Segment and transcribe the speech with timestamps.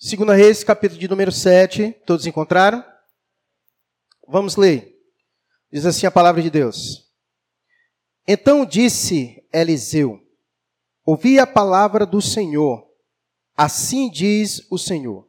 [0.00, 1.90] Segunda Reis, capítulo de número 7.
[2.06, 2.84] Todos encontraram?
[4.28, 4.96] Vamos ler.
[5.72, 7.10] Diz assim a palavra de Deus.
[8.24, 10.20] Então disse Eliseu:
[11.04, 12.86] Ouvi a palavra do Senhor.
[13.56, 15.28] Assim diz o Senhor: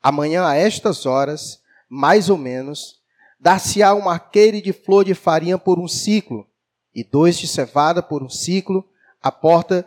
[0.00, 3.00] Amanhã a estas horas, mais ou menos,
[3.40, 6.48] dar-se-á um arqueire de flor de farinha por um ciclo,
[6.94, 8.88] e dois de cevada por um ciclo,
[9.20, 9.84] à porta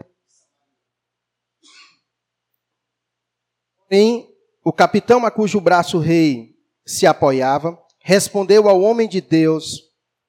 [3.90, 4.30] Porém,
[4.64, 9.82] o capitão a cujo braço o rei se apoiava, respondeu ao homem de Deus,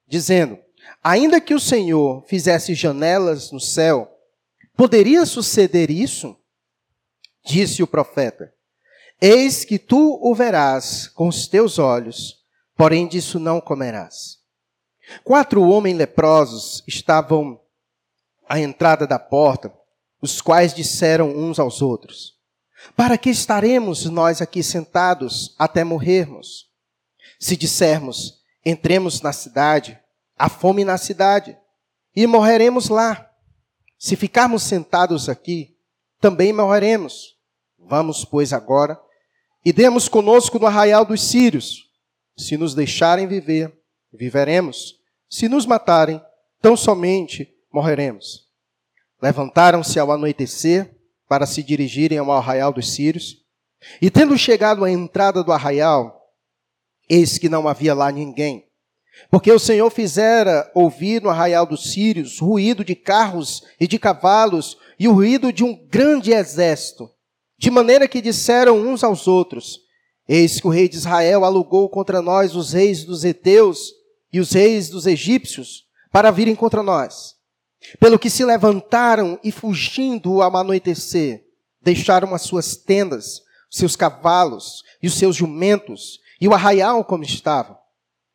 [0.07, 0.57] dizendo:
[1.03, 4.11] Ainda que o Senhor fizesse janelas no céu,
[4.75, 6.35] poderia suceder isso?
[7.45, 8.51] Disse o profeta:
[9.21, 12.43] Eis que tu o verás com os teus olhos,
[12.75, 14.39] porém disso não comerás.
[15.23, 17.61] Quatro homens leprosos estavam
[18.49, 19.71] à entrada da porta,
[20.19, 22.40] os quais disseram uns aos outros:
[22.95, 26.69] para que estaremos nós aqui sentados até morrermos?
[27.39, 29.99] Se dissermos, entremos na cidade,
[30.37, 31.57] há fome na cidade,
[32.15, 33.29] e morreremos lá.
[33.97, 35.77] Se ficarmos sentados aqui,
[36.19, 37.35] também morreremos.
[37.79, 38.99] Vamos, pois, agora,
[39.65, 41.89] e demos conosco no arraial dos sírios.
[42.37, 43.71] Se nos deixarem viver,
[44.11, 44.95] viveremos.
[45.29, 46.21] Se nos matarem,
[46.61, 48.47] tão somente morreremos.
[49.21, 50.95] Levantaram-se ao anoitecer
[51.31, 53.37] para se dirigirem ao arraial dos sírios.
[54.01, 56.27] E tendo chegado à entrada do arraial,
[57.09, 58.65] eis que não havia lá ninguém.
[59.29, 64.77] Porque o Senhor fizera ouvir no arraial dos sírios ruído de carros e de cavalos
[64.99, 67.09] e o ruído de um grande exército.
[67.57, 69.79] De maneira que disseram uns aos outros:
[70.27, 73.93] Eis que o rei de Israel alugou contra nós os reis dos heteus
[74.33, 77.39] e os reis dos egípcios para virem contra nós.
[77.99, 81.43] Pelo que se levantaram e fugindo ao anoitecer,
[81.81, 87.77] deixaram as suas tendas, seus cavalos e os seus jumentos e o arraial como estavam,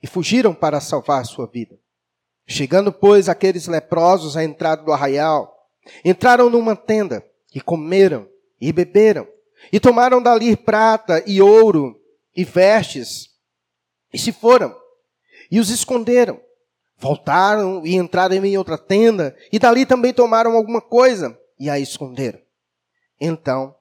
[0.03, 1.79] e fugiram para salvar sua vida.
[2.47, 5.53] Chegando, pois, aqueles leprosos à entrada do arraial,
[6.05, 8.29] entraram numa tenda e comeram
[8.61, 9.27] e beberam,
[9.73, 12.01] e tomaram dali prata e ouro
[12.35, 13.31] e vestes,
[14.13, 14.75] e se foram,
[15.51, 16.41] e os esconderam
[16.99, 22.41] Voltaram e entraram em outra tenda, e dali também tomaram alguma coisa e a esconderam.
[23.21, 23.75] Então,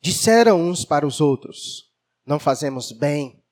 [0.00, 1.90] disseram uns para os outros:
[2.26, 3.42] Não fazemos bem.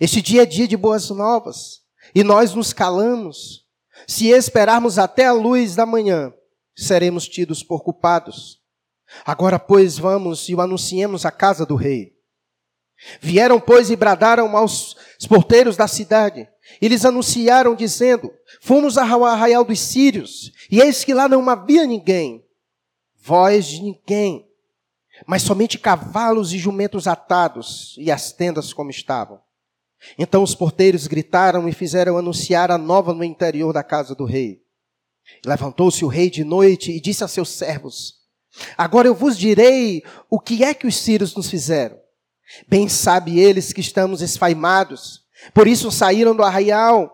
[0.00, 1.82] Este dia é dia de boas novas,
[2.14, 3.64] e nós nos calamos.
[4.06, 6.32] Se esperarmos até a luz da manhã,
[6.76, 8.60] seremos tidos por culpados.
[9.24, 12.13] Agora, pois, vamos e o anunciemos à casa do rei.
[13.20, 14.96] Vieram, pois, e bradaram aos
[15.28, 16.48] porteiros da cidade.
[16.80, 21.86] E lhes anunciaram, dizendo: Fomos ao arraial dos sírios, e eis que lá não havia
[21.86, 22.44] ninguém,
[23.16, 24.46] voz de ninguém,
[25.26, 29.40] mas somente cavalos e jumentos atados, e as tendas como estavam.
[30.18, 34.62] Então os porteiros gritaram e fizeram anunciar a nova no interior da casa do rei.
[35.44, 38.14] Levantou-se o rei de noite e disse a seus servos:
[38.76, 42.03] Agora eu vos direi o que é que os sírios nos fizeram.
[42.68, 45.24] Bem sabe eles que estamos esfaimados.
[45.52, 47.10] Por isso saíram do arraial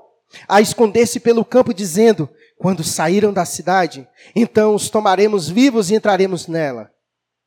[0.49, 6.47] a esconder-se pelo campo, dizendo: Quando saíram da cidade, então os tomaremos vivos e entraremos
[6.47, 6.91] nela.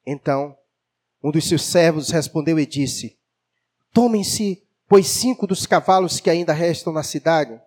[0.06, 0.56] Então,
[1.24, 3.18] um dos seus servos respondeu e disse:
[3.94, 7.60] Tomem-se, pois, cinco dos cavalos que ainda restam na cidade,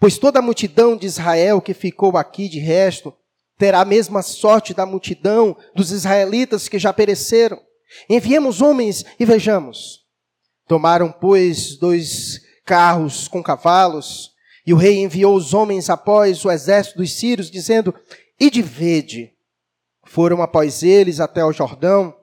[0.00, 3.14] pois toda a multidão de Israel que ficou aqui de resto
[3.56, 7.60] terá a mesma sorte da multidão dos israelitas que já pereceram.
[8.08, 10.04] Enviemos homens e vejamos.
[10.66, 14.32] Tomaram, pois, dois carros com cavalos,
[14.66, 17.94] e o rei enviou os homens após o exército dos sírios, dizendo:
[18.40, 19.32] Ide vede.
[20.06, 22.14] Foram após eles até o Jordão,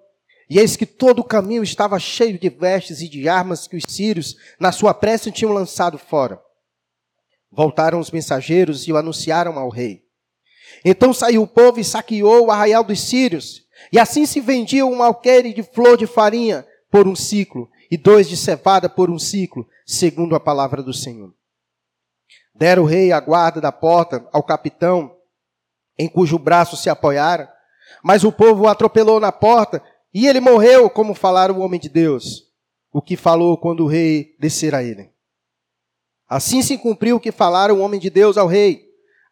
[0.49, 3.83] e eis que todo o caminho estava cheio de vestes e de armas que os
[3.87, 6.41] sírios, na sua pressa, tinham lançado fora.
[7.51, 10.03] Voltaram os mensageiros e o anunciaram ao rei.
[10.83, 13.61] Então saiu o povo e saqueou o arraial dos sírios,
[13.91, 18.27] e assim se vendia um alqueire de flor de farinha por um ciclo, e dois
[18.27, 21.33] de cevada por um ciclo, segundo a palavra do Senhor.
[22.53, 25.15] Deram o rei a guarda da porta ao capitão,
[25.97, 27.51] em cujo braço se apoiara,
[28.03, 29.83] mas o povo o atropelou na porta,
[30.13, 32.43] e ele morreu, como falara o homem de Deus,
[32.91, 35.11] o que falou quando o rei descer a ele.
[36.27, 38.85] Assim se cumpriu o que falara o homem de Deus ao rei.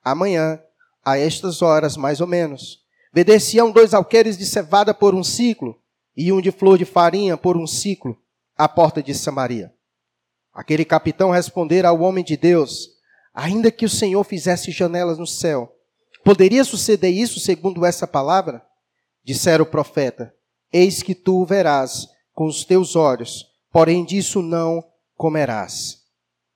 [0.04, 0.62] Amanhã,
[1.04, 2.79] a estas horas mais ou menos,
[3.12, 5.80] Vedeciam dois alqueires de cevada por um ciclo,
[6.16, 8.18] e um de flor de farinha por um ciclo,
[8.58, 9.74] à porta de Samaria.
[10.54, 12.90] Aquele capitão respondera ao homem de Deus:
[13.34, 15.74] Ainda que o Senhor fizesse janelas no céu,
[16.24, 18.62] poderia suceder isso segundo essa palavra?
[19.24, 20.34] Dissera o profeta:
[20.72, 24.84] Eis que tu verás com os teus olhos, porém disso não
[25.16, 26.00] comerás.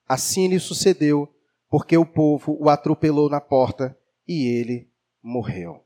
[0.06, 1.28] Assim lhe sucedeu,
[1.70, 3.96] porque o povo o atropelou na porta
[4.28, 4.90] e ele
[5.22, 5.83] morreu.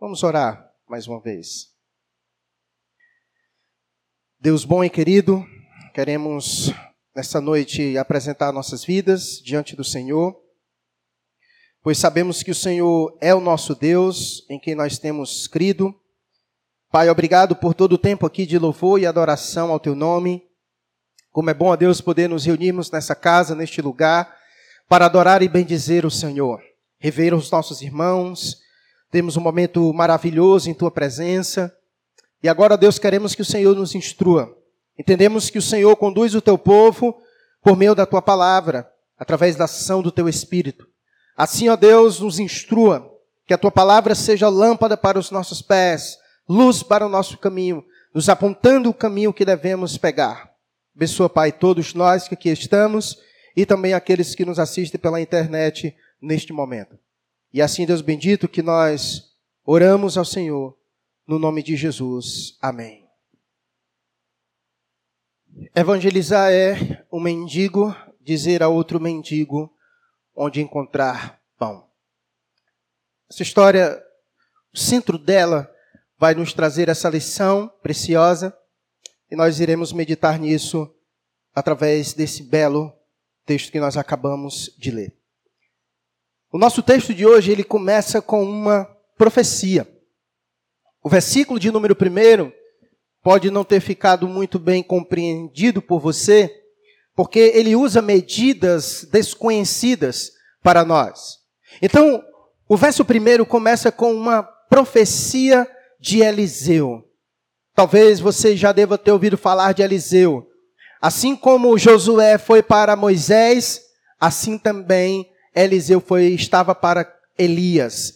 [0.00, 1.74] Vamos orar mais uma vez.
[4.40, 5.44] Deus bom e querido,
[5.92, 6.72] queremos
[7.14, 10.34] nessa noite apresentar nossas vidas diante do Senhor,
[11.82, 15.94] pois sabemos que o Senhor é o nosso Deus, em quem nós temos crido.
[16.90, 20.42] Pai, obrigado por todo o tempo aqui de louvor e adoração ao teu nome.
[21.30, 24.34] Como é bom a Deus poder nos reunirmos nessa casa, neste lugar,
[24.88, 26.58] para adorar e bendizer o Senhor,
[26.98, 28.69] rever os nossos irmãos.
[29.10, 31.74] Temos um momento maravilhoso em tua presença
[32.42, 34.56] e agora, Deus, queremos que o Senhor nos instrua.
[34.98, 37.20] Entendemos que o Senhor conduz o teu povo
[37.62, 40.86] por meio da tua palavra, através da ação do teu espírito.
[41.36, 43.10] Assim, ó Deus, nos instrua,
[43.46, 46.16] que a tua palavra seja lâmpada para os nossos pés,
[46.48, 47.84] luz para o nosso caminho,
[48.14, 50.50] nos apontando o caminho que devemos pegar.
[50.96, 53.18] Abençoa, Pai, todos nós que aqui estamos
[53.54, 56.98] e também aqueles que nos assistem pela internet neste momento.
[57.52, 60.76] E assim, Deus bendito, que nós oramos ao Senhor
[61.26, 62.56] no nome de Jesus.
[62.60, 63.08] Amém.
[65.74, 69.72] Evangelizar é um mendigo dizer a outro mendigo
[70.34, 71.88] onde encontrar pão.
[73.28, 74.00] Essa história,
[74.72, 75.70] o centro dela
[76.18, 78.56] vai nos trazer essa lição preciosa
[79.30, 80.92] e nós iremos meditar nisso
[81.54, 82.92] através desse belo
[83.44, 85.19] texto que nós acabamos de ler.
[86.52, 88.84] O nosso texto de hoje ele começa com uma
[89.16, 89.86] profecia.
[91.00, 92.50] O versículo de número 1
[93.22, 96.52] pode não ter ficado muito bem compreendido por você,
[97.14, 101.38] porque ele usa medidas desconhecidas para nós.
[101.80, 102.20] Então,
[102.68, 105.68] o verso 1 começa com uma profecia
[106.00, 107.08] de Eliseu.
[107.76, 110.48] Talvez você já deva ter ouvido falar de Eliseu.
[111.00, 113.82] Assim como Josué foi para Moisés,
[114.18, 118.14] assim também Eliseu foi, estava para Elias.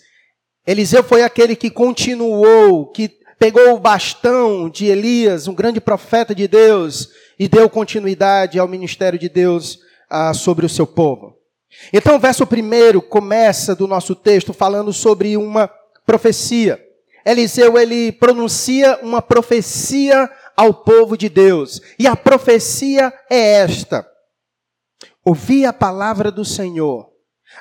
[0.66, 6.48] Eliseu foi aquele que continuou, que pegou o bastão de Elias, um grande profeta de
[6.48, 11.36] Deus, e deu continuidade ao ministério de Deus ah, sobre o seu povo.
[11.92, 15.68] Então, o verso primeiro começa do nosso texto falando sobre uma
[16.06, 16.80] profecia.
[17.26, 21.80] Eliseu, ele pronuncia uma profecia ao povo de Deus.
[21.98, 24.06] E a profecia é esta:
[25.24, 27.13] Ouvi a palavra do Senhor.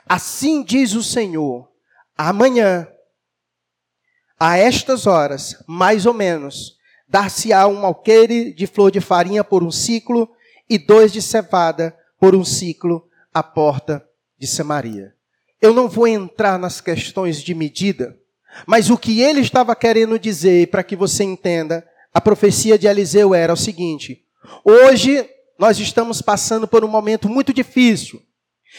[0.08, 1.70] Assim diz o Senhor:
[2.18, 2.88] amanhã
[4.40, 9.72] a estas horas, mais ou menos, dar-se-á um alqueire de flor de farinha por um
[9.72, 10.30] ciclo
[10.70, 14.06] e dois de cevada por um ciclo à porta
[14.38, 15.14] de Samaria.
[15.62, 18.18] Eu não vou entrar nas questões de medida,
[18.66, 23.34] mas o que ele estava querendo dizer, para que você entenda, a profecia de Eliseu
[23.34, 24.26] era o seguinte:
[24.64, 28.22] hoje nós estamos passando por um momento muito difícil.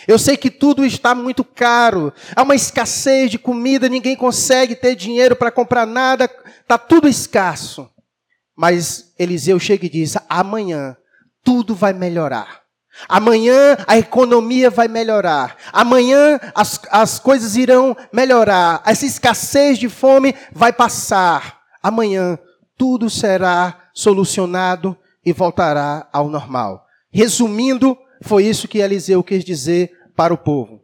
[0.07, 4.95] Eu sei que tudo está muito caro, há uma escassez de comida, ninguém consegue ter
[4.95, 6.29] dinheiro para comprar nada,
[6.61, 7.89] está tudo escasso.
[8.57, 10.97] Mas Eliseu chega e diz: amanhã
[11.43, 12.63] tudo vai melhorar.
[13.09, 15.57] Amanhã a economia vai melhorar.
[15.73, 18.83] Amanhã as, as coisas irão melhorar.
[18.87, 21.61] Essa escassez de fome vai passar.
[21.83, 22.39] Amanhã
[22.79, 26.87] tudo será solucionado e voltará ao normal.
[27.11, 30.83] Resumindo, foi isso que Eliseu quis dizer para o povo.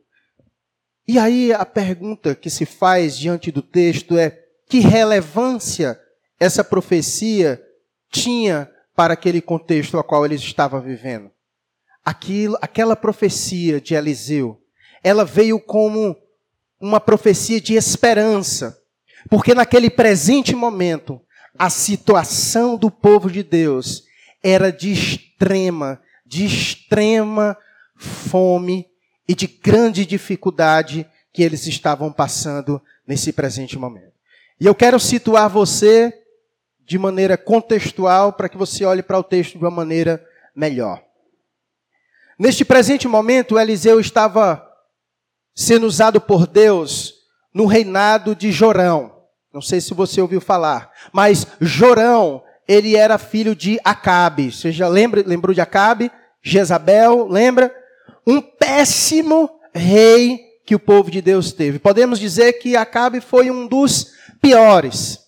[1.09, 5.99] E aí a pergunta que se faz diante do texto é: que relevância
[6.38, 7.61] essa profecia
[8.12, 11.30] tinha para aquele contexto ao qual eles estavam vivendo?
[12.04, 14.61] Aquilo, aquela profecia de Eliseu,
[15.02, 16.14] ela veio como
[16.78, 18.78] uma profecia de esperança,
[19.30, 21.20] porque naquele presente momento,
[21.59, 24.04] a situação do povo de Deus
[24.42, 27.58] era de extrema de extrema
[27.96, 28.87] fome
[29.26, 34.12] e de grande dificuldade que eles estavam passando nesse presente momento.
[34.60, 36.16] E eu quero situar você
[36.87, 41.02] de maneira contextual para que você olhe para o texto de uma maneira melhor.
[42.38, 44.64] Neste presente momento, Eliseu estava
[45.52, 47.14] sendo usado por Deus
[47.52, 49.25] no reinado de Jorão.
[49.52, 54.52] Não sei se você ouviu falar, mas Jorão, ele era filho de Acabe.
[54.52, 56.08] Você já lembra, lembrou de Acabe?
[56.40, 57.74] Jezabel, lembra?
[58.24, 61.80] Um péssimo rei que o povo de Deus teve.
[61.80, 65.18] Podemos dizer que Acabe foi um dos piores.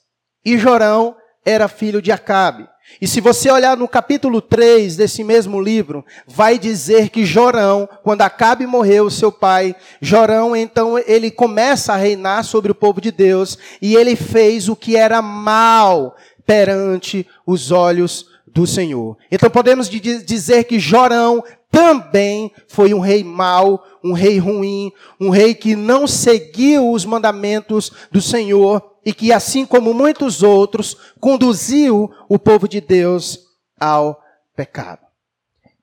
[0.44, 2.68] E Jorão era filho de Acabe.
[3.00, 8.22] E se você olhar no capítulo 3 desse mesmo livro, vai dizer que Jorão, quando
[8.22, 13.58] Acabe morreu, seu pai, Jorão, então ele começa a reinar sobre o povo de Deus
[13.80, 16.14] e ele fez o que era mal
[16.46, 19.16] perante os olhos do Senhor.
[19.30, 25.54] Então podemos dizer que Jorão também foi um rei mau, um rei ruim, um rei
[25.54, 32.38] que não seguiu os mandamentos do Senhor e que, assim como muitos outros, conduziu o
[32.38, 33.40] povo de Deus
[33.80, 34.22] ao
[34.54, 35.00] pecado.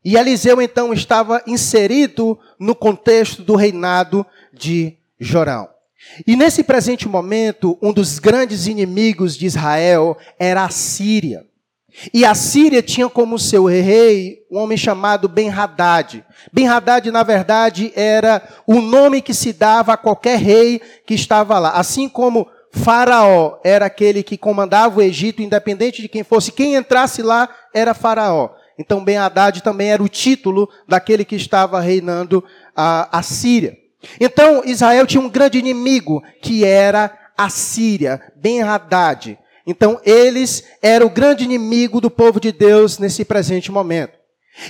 [0.05, 5.67] E Eliseu então estava inserido no contexto do reinado de Jorão.
[6.25, 11.45] E nesse presente momento, um dos grandes inimigos de Israel era a Síria.
[12.13, 16.23] E a Síria tinha como seu rei um homem chamado Ben-Hadad.
[16.53, 21.71] Ben-Hadad, na verdade, era o nome que se dava a qualquer rei que estava lá.
[21.71, 27.21] Assim como Faraó era aquele que comandava o Egito, independente de quem fosse, quem entrasse
[27.21, 28.51] lá era Faraó.
[28.77, 32.43] Então Ben-Hadad também era o título daquele que estava reinando
[32.75, 33.78] a, a Síria.
[34.19, 39.37] Então Israel tinha um grande inimigo, que era a Síria, Ben-Hadad.
[39.65, 44.17] Então, eles eram o grande inimigo do povo de Deus nesse presente momento.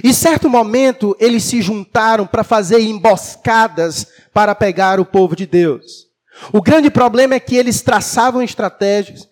[0.04, 6.10] E certo momento, eles se juntaram para fazer emboscadas para pegar o povo de Deus.
[6.54, 9.28] O grande problema é que eles traçavam estratégias,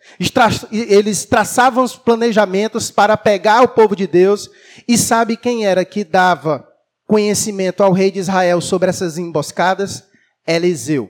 [0.72, 4.50] eles traçavam os planejamentos para pegar o povo de Deus.
[4.88, 6.68] E sabe quem era que dava
[7.08, 10.04] conhecimento ao rei de Israel sobre essas emboscadas?
[10.46, 11.10] Eliseu.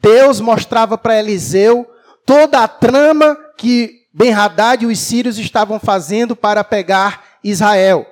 [0.00, 1.86] Deus mostrava para Eliseu
[2.24, 8.06] toda a trama que Ben-Hadad e os sírios estavam fazendo para pegar Israel.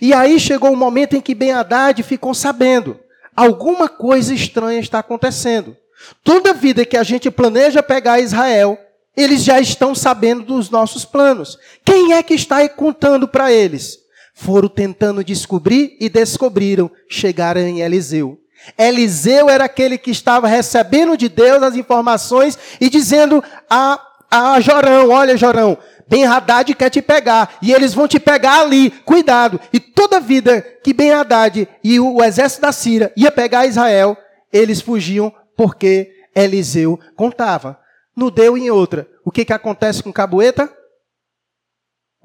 [0.00, 2.98] E aí chegou o um momento em que Ben-Hadad ficou sabendo,
[3.34, 5.76] alguma coisa estranha está acontecendo.
[6.22, 8.78] Toda vida que a gente planeja pegar Israel,
[9.16, 11.58] eles já estão sabendo dos nossos planos.
[11.84, 14.03] Quem é que está contando para eles?
[14.34, 18.38] Foram tentando descobrir e descobriram, chegaram em Eliseu.
[18.76, 24.00] Eliseu era aquele que estava recebendo de Deus as informações e dizendo a,
[24.30, 27.56] a Jorão: Olha, Jorão, Ben Haddad quer te pegar.
[27.62, 28.90] E eles vão te pegar ali.
[28.90, 29.60] Cuidado.
[29.72, 34.16] E toda vida que Ben Haddad e o exército da Síria ia pegar Israel,
[34.52, 37.78] eles fugiam porque Eliseu contava.
[38.16, 39.08] Não deu em outra.
[39.24, 40.70] O que, que acontece com Cabueta?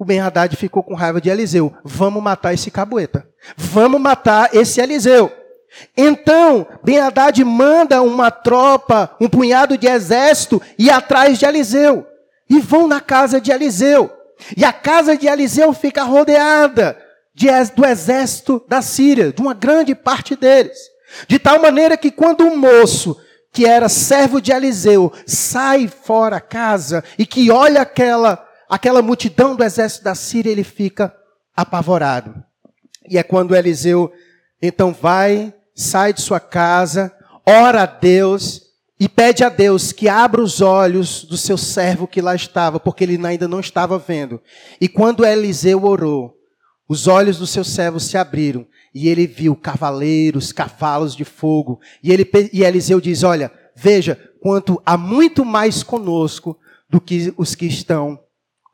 [0.00, 1.74] O Ben Haddad ficou com raiva de Eliseu.
[1.84, 3.28] Vamos matar esse Cabueta.
[3.54, 5.30] Vamos matar esse Eliseu.
[5.94, 12.06] Então, Ben-Hadad manda uma tropa, um punhado de exército, ir atrás de Eliseu.
[12.48, 14.10] E vão na casa de Eliseu.
[14.56, 16.96] E a casa de Eliseu fica rodeada
[17.34, 20.78] de, do exército da Síria, de uma grande parte deles.
[21.28, 23.20] De tal maneira que quando um moço,
[23.52, 29.56] que era servo de Eliseu, sai fora a casa e que olha aquela, aquela multidão
[29.56, 31.14] do exército da Síria, ele fica
[31.54, 32.42] apavorado.
[33.08, 34.12] E é quando Eliseu
[34.62, 37.12] então vai sai de sua casa,
[37.46, 38.62] ora a Deus
[38.98, 43.02] e pede a Deus que abra os olhos do seu servo que lá estava, porque
[43.02, 44.40] ele ainda não estava vendo.
[44.78, 46.36] E quando Eliseu orou,
[46.86, 51.80] os olhos do seu servo se abriram e ele viu cavaleiros, cavalos de fogo.
[52.02, 56.58] E, ele, e Eliseu diz: Olha, veja quanto há muito mais conosco
[56.90, 58.18] do que os que estão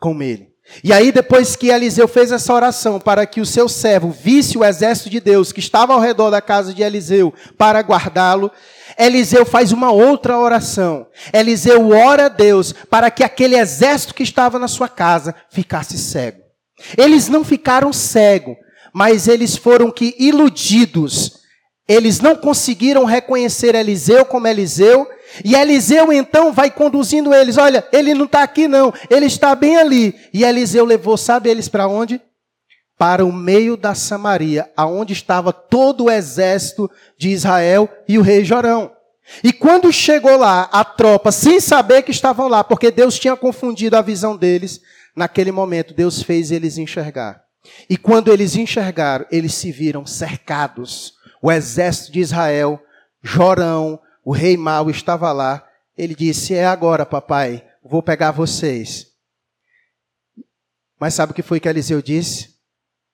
[0.00, 0.56] com ele.
[0.82, 4.64] E aí, depois que Eliseu fez essa oração para que o seu servo visse o
[4.64, 8.50] exército de Deus que estava ao redor da casa de Eliseu para guardá-lo,
[8.98, 11.06] Eliseu faz uma outra oração.
[11.32, 16.42] Eliseu ora a Deus para que aquele exército que estava na sua casa ficasse cego.
[16.98, 18.56] Eles não ficaram cegos,
[18.92, 21.40] mas eles foram que iludidos.
[21.88, 25.06] Eles não conseguiram reconhecer Eliseu como Eliseu
[25.45, 27.59] e Eliseu então vai conduzindo eles.
[27.59, 30.14] Olha, ele não está aqui não, ele está bem ali.
[30.33, 32.21] E Eliseu levou, sabe eles para onde?
[32.99, 38.45] Para o meio da Samaria, aonde estava todo o exército de Israel e o rei
[38.45, 38.92] Jorão.
[39.42, 43.97] E quando chegou lá a tropa, sem saber que estavam lá, porque Deus tinha confundido
[43.97, 44.80] a visão deles,
[45.14, 47.42] naquele momento Deus fez eles enxergar.
[47.90, 51.14] E quando eles enxergaram, eles se viram cercados.
[51.42, 52.80] O exército de Israel,
[53.23, 55.64] Jorão, o rei mau estava lá.
[55.97, 59.06] Ele disse: É agora, papai, vou pegar vocês.
[60.99, 62.56] Mas sabe o que foi que Eliseu disse?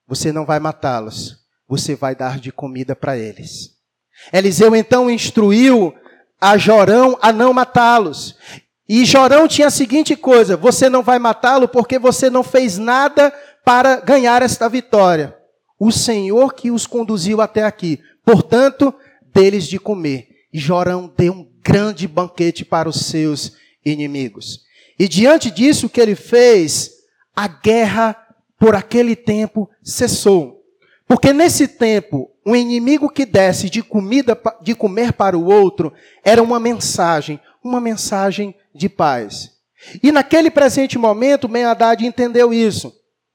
[0.08, 1.36] Você não vai matá-los,
[1.68, 3.76] você vai dar de comida para eles.
[4.32, 5.94] Eliseu então instruiu
[6.40, 8.34] a Jorão a não matá-los.
[8.88, 13.30] E Jorão tinha a seguinte coisa: você não vai matá-lo porque você não fez nada
[13.66, 15.36] para ganhar esta vitória.
[15.78, 18.00] O Senhor que os conduziu até aqui.
[18.24, 18.94] Portanto,
[19.34, 20.31] deles de comer.
[20.52, 23.52] E Jorão deu um grande banquete para os seus
[23.84, 24.60] inimigos.
[24.98, 26.92] E diante disso que ele fez,
[27.34, 28.16] a guerra
[28.58, 30.62] por aquele tempo cessou.
[31.06, 35.92] Porque nesse tempo, um inimigo que desse de comida de comer para o outro
[36.24, 39.50] era uma mensagem, uma mensagem de paz.
[40.02, 42.92] E naquele presente momento, Ben Haddad entendeu isso.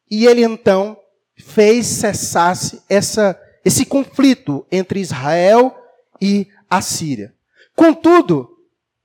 [0.09, 0.97] e ele então
[1.37, 5.75] fez cessasse essa, esse conflito entre Israel
[6.21, 7.33] e a Síria.
[7.75, 8.49] Contudo,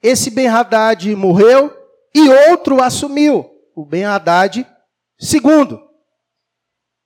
[0.02, 1.73] esse Ben-Hadad morreu
[2.14, 4.66] e outro assumiu, o Ben-Hadad
[5.19, 5.81] segundo.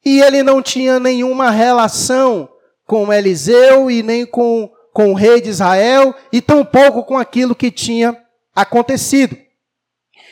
[0.04, 2.48] E ele não tinha nenhuma relação
[2.86, 7.70] com Eliseu e nem com, com o rei de Israel e tampouco com aquilo que
[7.70, 8.16] tinha
[8.54, 9.36] acontecido.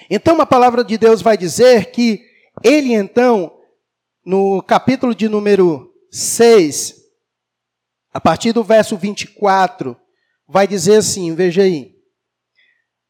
[0.09, 2.25] Então a palavra de Deus vai dizer que
[2.62, 3.52] ele então,
[4.25, 7.02] no capítulo de número 6,
[8.12, 9.97] a partir do verso 24,
[10.49, 11.95] vai dizer assim, veja aí.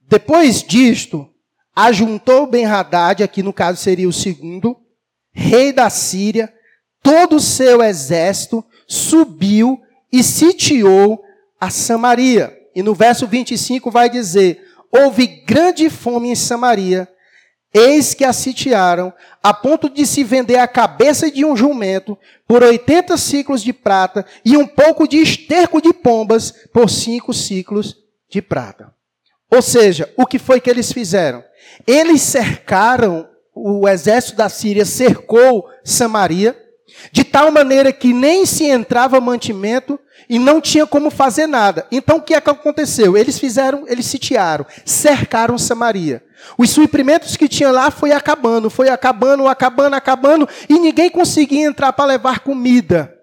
[0.09, 1.29] Depois disto,
[1.75, 4.77] ajuntou Ben-Hadad, aqui no caso seria o segundo,
[5.33, 6.53] rei da Síria,
[7.03, 9.81] todo o seu exército subiu
[10.13, 11.23] e sitiou
[11.61, 12.57] a Samaria.
[12.75, 17.09] E no verso 25 vai dizer: houve grande fome em Samaria,
[17.75, 19.13] eis que a sitiaram,
[19.43, 22.17] a ponto de se vender a cabeça de um jumento
[22.47, 27.97] por 80 ciclos de prata e um pouco de esterco de pombas por cinco ciclos
[28.31, 28.95] de prata.
[29.51, 31.43] Ou seja, o que foi que eles fizeram?
[31.87, 36.57] Eles cercaram, o exército da Síria cercou Samaria,
[37.13, 39.99] de tal maneira que nem se entrava mantimento
[40.29, 41.87] e não tinha como fazer nada.
[41.91, 43.17] Então o que é que aconteceu?
[43.17, 46.23] Eles fizeram, eles sitiaram, cercaram Samaria.
[46.59, 51.93] Os suprimentos que tinha lá foi acabando, foi acabando, acabando, acabando, e ninguém conseguia entrar
[51.93, 53.15] para levar comida.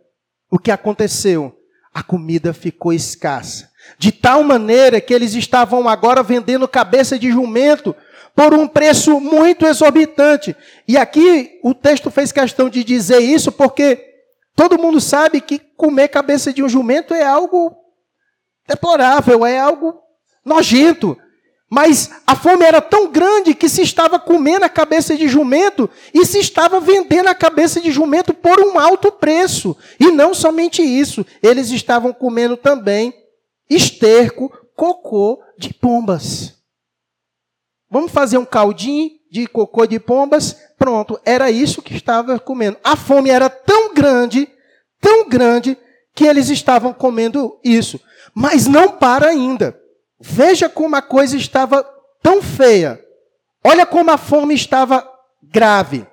[0.50, 1.56] O que aconteceu?
[1.94, 3.70] A comida ficou escassa.
[3.98, 7.96] De tal maneira que eles estavam agora vendendo cabeça de jumento
[8.36, 10.56] por um preço muito exorbitante.
[10.88, 14.04] E aqui o texto fez questão de dizer isso porque
[14.56, 17.76] todo mundo sabe que comer cabeça de um jumento é algo
[18.68, 20.00] deplorável, é algo
[20.46, 21.18] nojento.
[21.74, 26.26] Mas a fome era tão grande que se estava comendo a cabeça de jumento e
[26.26, 29.78] se estava vendendo a cabeça de jumento por um alto preço.
[29.98, 33.14] E não somente isso, eles estavam comendo também
[33.70, 36.61] esterco, cocô de pombas.
[37.92, 40.56] Vamos fazer um caldinho de cocô de pombas?
[40.80, 42.78] Pronto, era isso que estava comendo.
[42.82, 44.48] A fome era tão grande,
[45.02, 45.78] tão grande,
[46.16, 48.00] que eles estavam comendo isso.
[48.34, 49.78] Mas não para ainda.
[50.18, 51.84] Veja como a coisa estava
[52.24, 53.04] tão feia.
[53.62, 55.06] Olha como a fome estava
[55.44, 56.08] grave.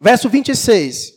[0.00, 1.12] Verso 26.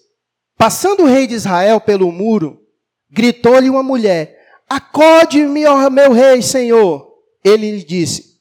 [0.58, 2.62] Passando o rei de Israel pelo muro,
[3.10, 4.38] gritou-lhe uma mulher:
[4.70, 7.14] Acode-me, meu rei, senhor.
[7.44, 8.33] Ele lhe disse: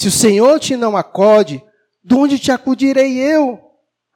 [0.00, 1.62] Se o senhor te não acode,
[2.02, 3.60] de onde te acudirei eu?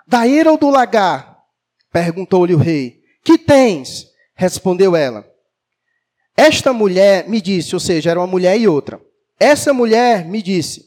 [0.07, 1.41] Da ira ou do lagar?
[1.93, 3.03] Perguntou-lhe o rei.
[3.23, 4.07] Que tens?
[4.35, 5.31] Respondeu ela.
[6.35, 8.99] Esta mulher me disse, ou seja, era uma mulher e outra.
[9.39, 10.87] Essa mulher me disse: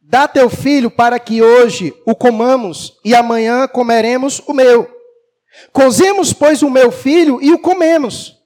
[0.00, 4.88] Dá teu filho para que hoje o comamos e amanhã comeremos o meu.
[5.72, 8.40] Cozemos, pois, o meu filho e o comemos.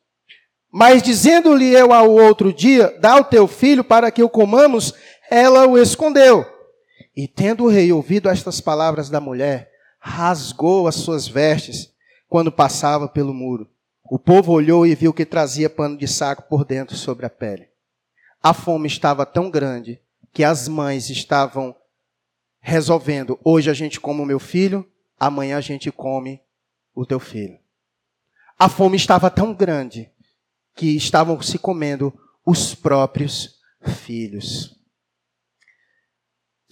[0.77, 4.93] Mas dizendo-lhe eu ao outro dia: Dá o teu filho para que o comamos,
[5.31, 6.45] ela o escondeu.
[7.17, 11.93] E tendo o rei ouvido estas palavras da mulher, rasgou as suas vestes
[12.29, 13.71] quando passava pelo muro.
[14.11, 17.69] O povo olhou e viu que trazia pano de saco por dentro sobre a pele.
[18.43, 20.01] A fome estava tão grande
[20.33, 21.75] que as mães estavam
[22.61, 24.87] resolvendo: hoje a gente come o meu filho,
[25.19, 26.43] amanhã a gente come
[26.95, 27.59] o teu filho.
[28.59, 30.11] A fome estava tão grande
[30.75, 32.13] que estavam se comendo
[32.45, 34.79] os próprios filhos.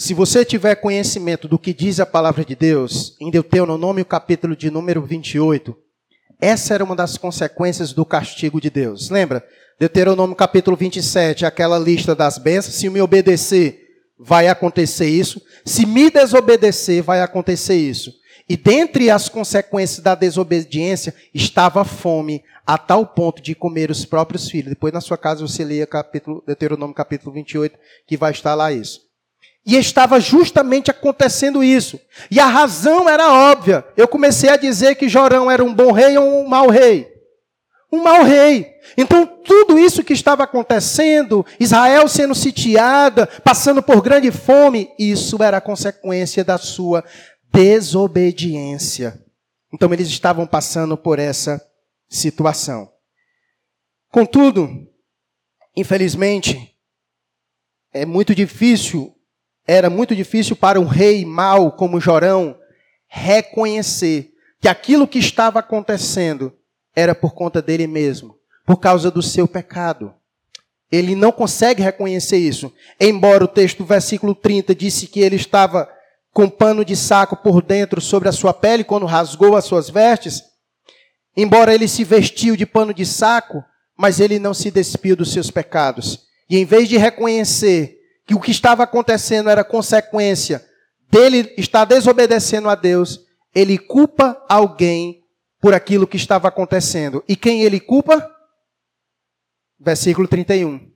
[0.02, 4.68] Se você tiver conhecimento do que diz a palavra de Deus, em Deuteronômio capítulo de
[4.68, 5.78] número 28,
[6.40, 9.10] essa era uma das consequências do castigo de Deus.
[9.10, 9.46] Lembra?
[9.78, 12.74] Deuteronômio capítulo 27, aquela lista das bênçãos.
[12.74, 13.78] Se me obedecer,
[14.18, 15.40] vai acontecer isso.
[15.64, 18.12] Se me desobedecer, vai acontecer isso.
[18.48, 24.04] E dentre as consequências da desobediência estava a fome, a tal ponto de comer os
[24.04, 24.70] próprios filhos.
[24.70, 29.11] Depois na sua casa você leia capítulo, Deuteronômio capítulo 28, que vai estar lá isso.
[29.64, 32.00] E estava justamente acontecendo isso.
[32.30, 33.84] E a razão era óbvia.
[33.96, 37.08] Eu comecei a dizer que Jorão era um bom rei ou um mau rei.
[37.90, 38.72] Um mau rei.
[38.96, 45.60] Então, tudo isso que estava acontecendo, Israel sendo sitiada, passando por grande fome, isso era
[45.60, 47.04] consequência da sua
[47.52, 49.22] desobediência.
[49.72, 51.62] Então, eles estavam passando por essa
[52.08, 52.90] situação.
[54.10, 54.68] Contudo,
[55.76, 56.76] infelizmente,
[57.92, 59.14] é muito difícil
[59.66, 62.56] era muito difícil para um rei mau como Jorão
[63.06, 66.52] reconhecer que aquilo que estava acontecendo
[66.94, 70.14] era por conta dele mesmo, por causa do seu pecado.
[70.90, 72.72] Ele não consegue reconhecer isso.
[73.00, 75.88] Embora o texto do versículo 30 disse que ele estava
[76.32, 80.42] com pano de saco por dentro sobre a sua pele quando rasgou as suas vestes?
[81.36, 83.64] Embora ele se vestiu de pano de saco,
[83.96, 86.24] mas ele não se despiu dos seus pecados.
[86.48, 90.64] E em vez de reconhecer que o que estava acontecendo era consequência
[91.10, 93.20] dele estar desobedecendo a Deus,
[93.54, 95.22] ele culpa alguém
[95.60, 97.22] por aquilo que estava acontecendo.
[97.28, 98.28] E quem ele culpa?
[99.78, 100.90] Versículo 31.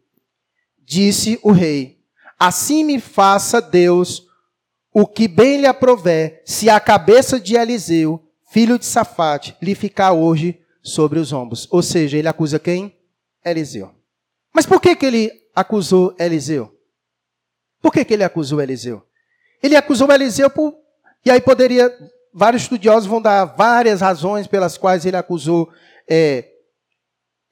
[0.82, 1.98] Disse o rei:
[2.38, 4.26] Assim me faça Deus
[4.92, 10.12] o que bem lhe aprover, se a cabeça de Eliseu, filho de Safate, lhe ficar
[10.12, 11.68] hoje sobre os ombros.
[11.70, 12.96] Ou seja, ele acusa quem?
[13.44, 13.94] Eliseu.
[14.54, 16.75] Mas por que, que ele acusou Eliseu?
[17.80, 19.02] Por que, que ele acusou Eliseu?
[19.62, 20.74] Ele acusou Eliseu por.
[21.24, 21.90] E aí poderia.
[22.32, 25.70] Vários estudiosos vão dar várias razões pelas quais ele acusou
[26.08, 26.44] é,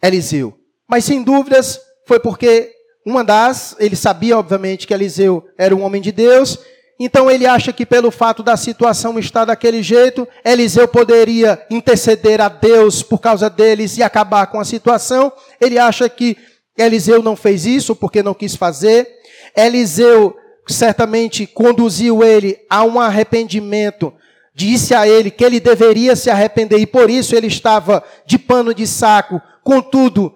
[0.02, 0.58] Eliseu.
[0.86, 2.70] Mas sem dúvidas foi porque
[3.06, 6.58] uma das, ele sabia obviamente que Eliseu era um homem de Deus,
[6.98, 12.48] então ele acha que pelo fato da situação estar daquele jeito, Eliseu poderia interceder a
[12.48, 15.32] Deus por causa deles e acabar com a situação.
[15.60, 16.36] Ele acha que
[16.78, 19.08] Eliseu não fez isso porque não quis fazer.
[19.56, 20.36] Eliseu
[20.66, 24.12] certamente conduziu ele a um arrependimento,
[24.54, 28.74] disse a ele que ele deveria se arrepender e por isso ele estava de pano
[28.74, 29.40] de saco.
[29.62, 30.34] Contudo,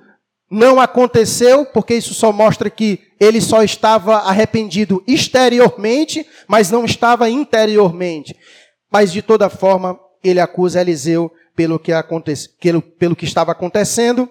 [0.50, 7.28] não aconteceu, porque isso só mostra que ele só estava arrependido exteriormente, mas não estava
[7.28, 8.34] interiormente.
[8.90, 11.92] Mas de toda forma, ele acusa Eliseu pelo que,
[12.60, 14.28] pelo, pelo que estava acontecendo.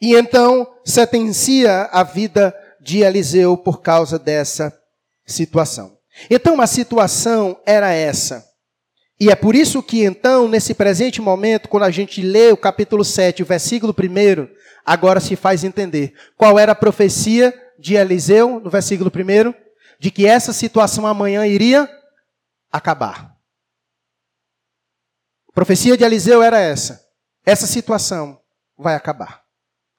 [0.00, 2.54] E então sentencia a vida
[2.86, 4.72] de Eliseu por causa dessa
[5.26, 5.98] situação.
[6.30, 8.46] Então a situação era essa.
[9.18, 13.04] E é por isso que então, nesse presente momento, quando a gente lê o capítulo
[13.04, 14.48] 7, o versículo 1,
[14.84, 19.52] agora se faz entender qual era a profecia de Eliseu, no versículo 1,
[19.98, 21.90] de que essa situação amanhã iria
[22.70, 23.34] acabar.
[25.48, 27.04] A profecia de Eliseu era essa:
[27.44, 28.38] essa situação
[28.78, 29.45] vai acabar.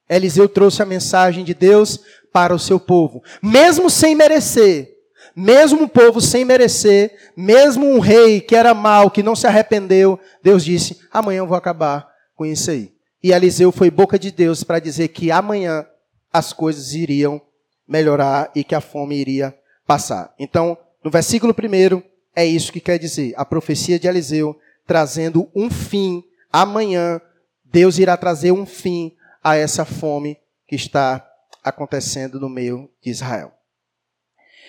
[0.10, 2.00] Eliseu trouxe a mensagem de Deus
[2.32, 4.96] para o seu povo, mesmo sem merecer,
[5.36, 10.20] mesmo o povo sem merecer, mesmo um rei que era mau, que não se arrependeu,
[10.42, 12.92] Deus disse: amanhã eu vou acabar com isso aí.
[13.24, 15.86] E Eliseu foi boca de Deus para dizer que amanhã
[16.32, 17.42] as coisas iriam
[17.88, 20.34] melhorar e que a fome iria passar.
[20.38, 22.04] Então, no versículo 1,
[22.36, 23.34] é isso que quer dizer.
[23.36, 26.24] A profecia de Eliseu trazendo um fim.
[26.52, 27.20] Amanhã,
[27.66, 31.26] Deus irá trazer um fim a essa fome que está
[31.64, 33.54] acontecendo no meio de Israel.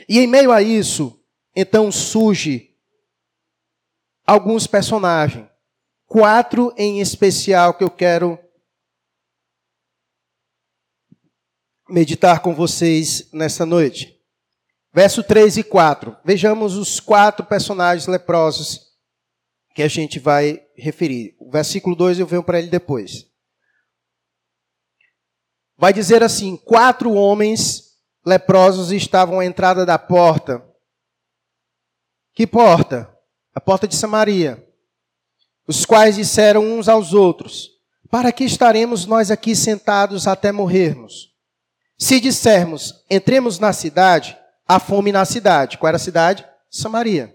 [0.08, 1.20] E em meio a isso,
[1.54, 2.76] então surge
[4.26, 5.48] alguns personagens
[6.08, 8.38] quatro em especial que eu quero
[11.88, 14.18] meditar com vocês nessa noite.
[14.92, 16.16] Verso 3 e 4.
[16.24, 18.88] Vejamos os quatro personagens leprosos
[19.74, 21.36] que a gente vai referir.
[21.38, 23.26] O versículo 2 eu venho para ele depois.
[25.78, 27.94] Vai dizer assim: quatro homens
[28.26, 30.62] leprosos estavam à entrada da porta.
[32.34, 33.10] Que porta?
[33.54, 34.68] A porta de Samaria
[35.68, 37.68] os quais disseram uns aos outros:
[38.10, 41.28] Para que estaremos nós aqui sentados até morrermos?
[41.98, 44.36] Se dissermos, entremos na cidade,
[44.66, 45.76] há fome na cidade.
[45.76, 46.46] Qual era a cidade?
[46.70, 47.34] Samaria.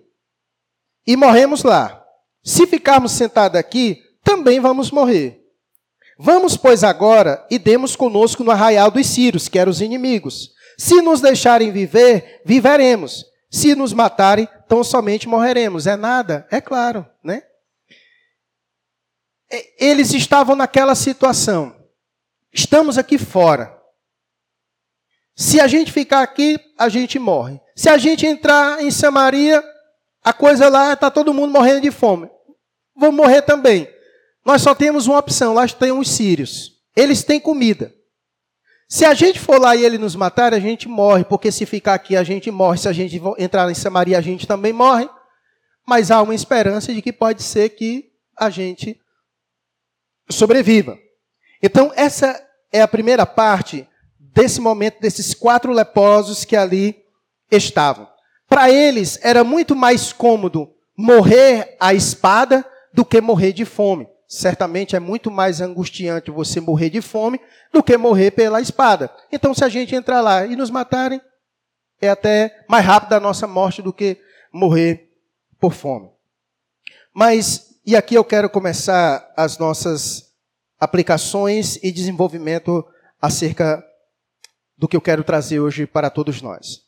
[1.05, 2.03] E morremos lá.
[2.43, 5.42] Se ficarmos sentados aqui, também vamos morrer.
[6.17, 10.51] Vamos, pois, agora e demos conosco no arraial dos Círios, que eram os inimigos.
[10.77, 13.25] Se nos deixarem viver, viveremos.
[13.49, 15.85] Se nos matarem, tão somente morreremos.
[15.87, 16.47] É nada?
[16.49, 17.43] É claro, né?
[19.77, 21.75] eles estavam naquela situação.
[22.51, 23.77] Estamos aqui fora.
[25.35, 27.59] Se a gente ficar aqui, a gente morre.
[27.75, 29.63] Se a gente entrar em Samaria,
[30.23, 32.29] a coisa lá está todo mundo morrendo de fome.
[32.95, 33.87] Vamos morrer também.
[34.45, 36.73] Nós só temos uma opção, lá tem os sírios.
[36.95, 37.93] Eles têm comida.
[38.89, 41.95] Se a gente for lá e ele nos matar, a gente morre, porque se ficar
[41.95, 45.09] aqui a gente morre, se a gente entrar em Samaria a gente também morre.
[45.85, 48.99] Mas há uma esperança de que pode ser que a gente
[50.29, 50.97] sobreviva.
[51.61, 52.39] Então, essa
[52.71, 53.87] é a primeira parte
[54.19, 57.03] desse momento, desses quatro leprosos que ali
[57.49, 58.07] estavam.
[58.47, 64.07] Para eles, era muito mais cômodo morrer à espada do que morrer de fome.
[64.27, 67.39] Certamente é muito mais angustiante você morrer de fome
[67.71, 69.11] do que morrer pela espada.
[69.31, 71.21] Então, se a gente entrar lá e nos matarem,
[72.01, 74.17] é até mais rápido a nossa morte do que
[74.51, 75.09] morrer
[75.59, 76.09] por fome.
[77.13, 80.31] Mas e aqui eu quero começar as nossas
[80.79, 82.85] aplicações e desenvolvimento
[83.21, 83.83] acerca
[84.77, 86.83] do que eu quero trazer hoje para todos nós.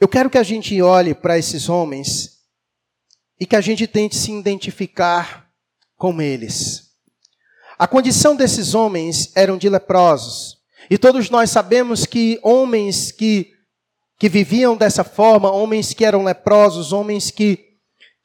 [0.00, 2.40] Eu quero que a gente olhe para esses homens
[3.38, 5.41] e que a gente tente se identificar
[6.02, 6.90] com eles.
[7.78, 10.58] A condição desses homens eram de leprosos.
[10.90, 13.52] E todos nós sabemos que homens que,
[14.18, 17.76] que viviam dessa forma, homens que eram leprosos, homens que,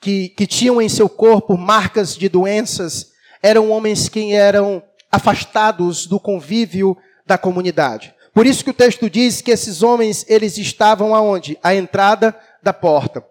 [0.01, 3.11] que, que tinham em seu corpo marcas de doenças,
[3.43, 8.11] eram homens que eram afastados do convívio da comunidade.
[8.33, 11.59] Por isso que o texto diz que esses homens, eles estavam aonde?
[11.61, 13.23] À entrada da porta.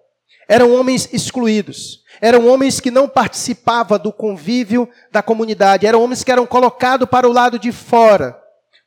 [0.48, 2.05] Eram homens excluídos.
[2.20, 5.86] Eram homens que não participavam do convívio da comunidade.
[5.86, 8.36] Eram homens que eram colocados para o lado de fora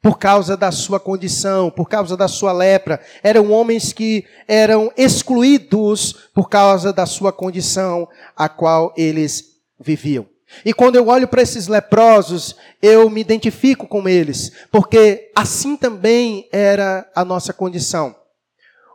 [0.01, 2.99] por causa da sua condição, por causa da sua lepra.
[3.21, 10.25] Eram homens que eram excluídos por causa da sua condição a qual eles viviam.
[10.65, 16.49] E quando eu olho para esses leprosos, eu me identifico com eles, porque assim também
[16.51, 18.15] era a nossa condição.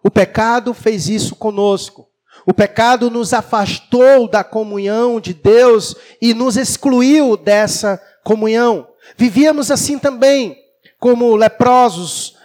[0.03, 2.09] O pecado fez isso conosco.
[2.47, 8.87] O pecado nos afastou da comunhão de Deus e nos excluiu dessa comunhão.
[9.17, 10.57] Vivíamos assim também,
[10.99, 12.37] como leprosos,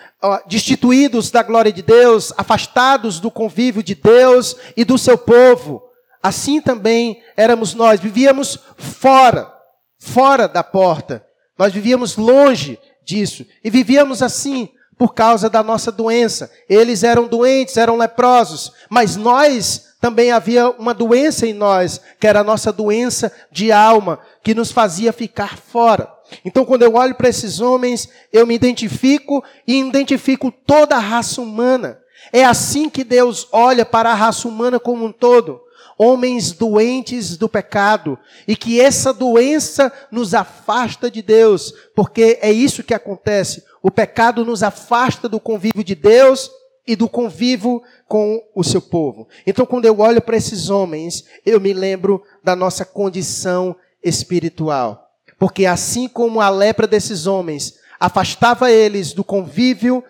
[0.48, 5.82] destituídos da glória de Deus, afastados do convívio de Deus e do seu povo.
[6.22, 9.52] Assim também éramos nós, vivíamos fora,
[9.98, 11.26] fora da porta.
[11.58, 16.52] Nós vivíamos longe disso e vivíamos assim por causa da nossa doença.
[16.70, 22.40] Eles eram doentes, eram leprosos, mas nós também havia uma doença em nós, que era
[22.40, 26.10] a nossa doença de alma, que nos fazia ficar fora.
[26.46, 31.42] Então, quando eu olho para esses homens, eu me identifico e identifico toda a raça
[31.42, 32.00] humana.
[32.32, 35.62] É assim que Deus olha para a raça humana como um todo.
[35.98, 42.84] Homens doentes do pecado, e que essa doença nos afasta de Deus, porque é isso
[42.84, 43.66] que acontece.
[43.82, 46.50] O pecado nos afasta do convívio de Deus
[46.89, 49.28] e do convívio com o seu povo.
[49.45, 55.08] Então, quando eu olho para esses homens, eu me lembro da nossa condição espiritual.
[55.38, 60.04] Porque assim como a lepra desses homens afastava eles do convívio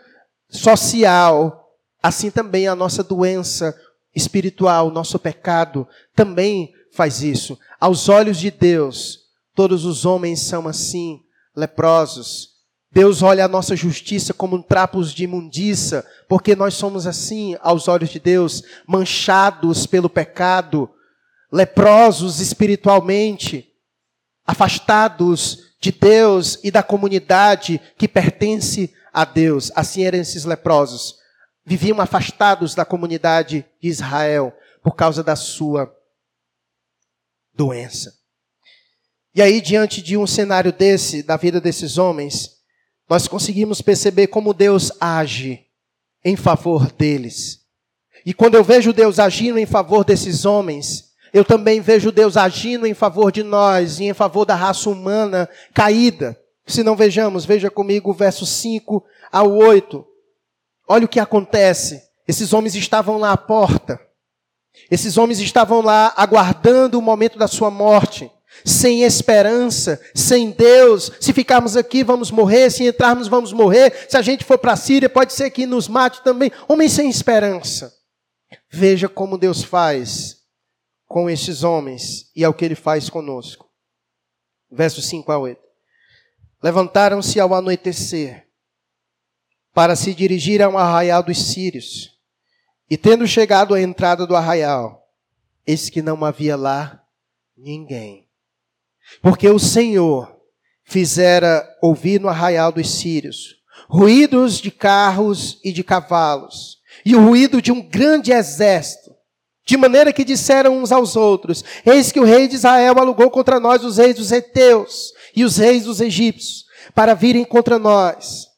[0.48, 1.70] social,
[2.02, 3.78] assim também a nossa doença
[4.16, 7.60] espiritual, nosso pecado, também faz isso.
[7.78, 9.20] Aos olhos de Deus,
[9.54, 11.20] todos os homens são assim,
[11.54, 12.52] leprosos,
[12.92, 18.10] Deus olha a nossa justiça como trapos de imundícia, porque nós somos assim aos olhos
[18.10, 20.90] de Deus, manchados pelo pecado,
[21.52, 23.72] leprosos espiritualmente,
[24.46, 29.72] afastados de Deus e da comunidade que pertence a Deus.
[29.76, 31.16] Assim eram esses leprosos.
[31.64, 35.94] Viviam afastados da comunidade de Israel por causa da sua
[37.54, 38.18] doença.
[39.36, 42.59] E aí, diante de um cenário desse, da vida desses homens,
[43.10, 45.66] nós conseguimos perceber como Deus age
[46.24, 47.62] em favor deles.
[48.24, 52.86] E quando eu vejo Deus agindo em favor desses homens, eu também vejo Deus agindo
[52.86, 56.40] em favor de nós e em favor da raça humana caída.
[56.68, 60.06] Se não vejamos, veja comigo o verso 5 ao 8.
[60.88, 62.04] Olha o que acontece.
[62.28, 64.00] Esses homens estavam lá à porta.
[64.92, 68.32] Esses homens estavam lá aguardando o momento da sua morte
[68.66, 71.12] sem esperança, sem Deus.
[71.20, 72.70] Se ficarmos aqui, vamos morrer.
[72.70, 74.08] Se entrarmos, vamos morrer.
[74.10, 76.52] Se a gente for para a Síria, pode ser que nos mate também.
[76.68, 77.94] Homens sem esperança.
[78.72, 80.38] Veja como Deus faz
[81.08, 83.68] com estes homens e é o que ele faz conosco.
[84.72, 85.60] Verso 5 a 8.
[86.62, 88.48] Levantaram-se ao anoitecer
[89.74, 92.16] para se dirigir a um arraial dos sírios.
[92.90, 95.08] E tendo chegado à entrada do arraial,
[95.66, 97.04] eis que não havia lá
[97.58, 98.29] ninguém.
[99.22, 100.32] Porque o Senhor
[100.84, 107.62] fizera ouvir no arraial dos sírios ruídos de carros e de cavalos, e o ruído
[107.62, 109.12] de um grande exército,
[109.66, 113.60] de maneira que disseram uns aos outros: Eis que o rei de Israel alugou contra
[113.60, 118.49] nós os reis dos heteus e os reis dos egípcios, para virem contra nós.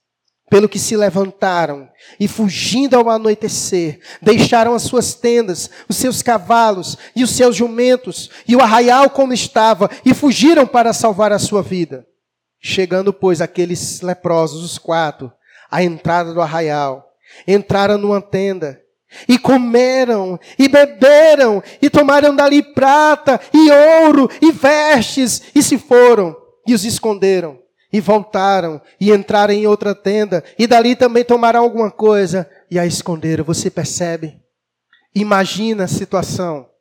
[0.51, 1.87] Pelo que se levantaram
[2.19, 8.29] e, fugindo ao anoitecer, deixaram as suas tendas, os seus cavalos e os seus jumentos,
[8.45, 12.05] e o arraial como estava, e fugiram para salvar a sua vida.
[12.59, 15.31] Chegando, pois, aqueles leprosos, os quatro,
[15.71, 17.07] à entrada do arraial,
[17.47, 18.77] entraram numa tenda,
[19.29, 23.71] e comeram, e beberam, e tomaram dali prata, e
[24.03, 26.35] ouro, e vestes, e se foram,
[26.67, 31.91] e os esconderam e voltaram e entraram em outra tenda e dali também tomaram alguma
[31.91, 33.43] coisa e a esconderam.
[33.43, 34.39] Você percebe?
[35.13, 36.71] Imagina a situação.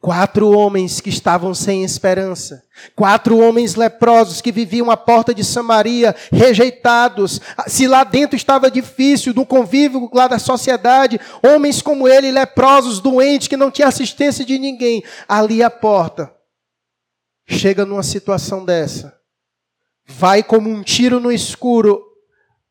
[0.00, 2.62] Quatro homens que estavam sem esperança.
[2.94, 7.40] Quatro homens leprosos que viviam à porta de Samaria, rejeitados.
[7.66, 13.48] Se lá dentro estava difícil, no convívio lá da sociedade, homens como ele, leprosos, doentes,
[13.48, 16.32] que não tinham assistência de ninguém, ali à porta.
[17.48, 19.15] Chega numa situação dessa.
[20.06, 22.02] Vai como um tiro no escuro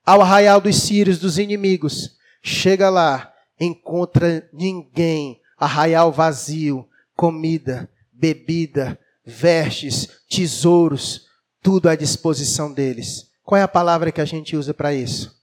[0.06, 2.15] ao arraial dos sírios, dos inimigos.
[2.41, 11.26] Chega lá, encontra ninguém, arraial vazio comida, bebida, vestes, tesouros,
[11.62, 13.32] tudo à disposição deles.
[13.43, 15.34] Qual é a palavra que a gente usa para isso?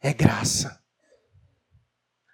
[0.00, 0.78] É graça.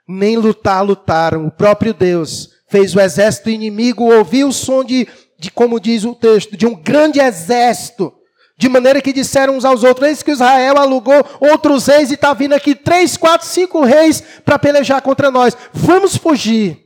[0.07, 1.47] Nem lutar, lutaram.
[1.47, 6.15] O próprio Deus fez o exército inimigo ouvir o som de, de, como diz o
[6.15, 8.13] texto, de um grande exército.
[8.57, 12.33] De maneira que disseram uns aos outros: Eis que Israel alugou outros reis e está
[12.33, 15.57] vindo aqui três, quatro, cinco reis para pelejar contra nós.
[15.73, 16.85] Vamos fugir.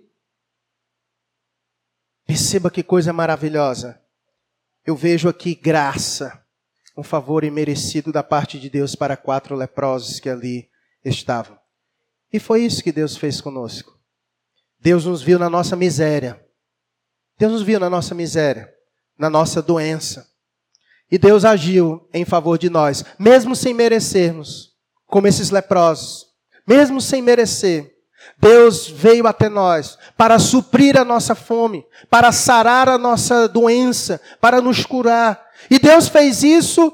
[2.27, 4.01] Perceba que coisa maravilhosa.
[4.85, 6.43] Eu vejo aqui graça,
[6.97, 10.69] um favor imerecido da parte de Deus para quatro leprosos que ali
[11.05, 11.59] estavam.
[12.33, 13.99] E foi isso que Deus fez conosco.
[14.81, 16.43] Deus nos viu na nossa miséria.
[17.39, 18.73] Deus nos viu na nossa miséria,
[19.19, 20.29] na nossa doença.
[21.11, 24.73] E Deus agiu em favor de nós, mesmo sem merecermos,
[25.07, 26.27] como esses leprosos,
[26.67, 27.95] mesmo sem merecer.
[28.39, 34.61] Deus veio até nós para suprir a nossa fome, para sarar a nossa doença, para
[34.61, 35.43] nos curar.
[35.71, 36.93] E Deus fez isso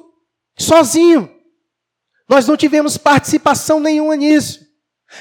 [0.56, 1.30] sozinho.
[2.28, 4.60] Nós não tivemos participação nenhuma nisso.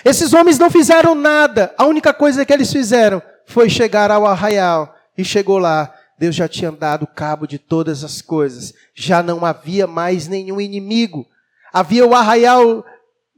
[0.06, 1.74] Esses homens não fizeram nada.
[1.78, 4.96] A única coisa que eles fizeram foi chegar ao arraial.
[5.18, 5.94] E chegou lá.
[6.24, 8.74] Deus já tinha dado cabo de todas as coisas.
[8.96, 11.28] Já não havia mais nenhum inimigo.
[11.74, 12.86] Havia o arraial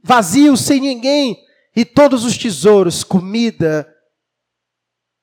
[0.04, 1.36] vazio, sem ninguém
[1.74, 3.92] e todos os tesouros, comida,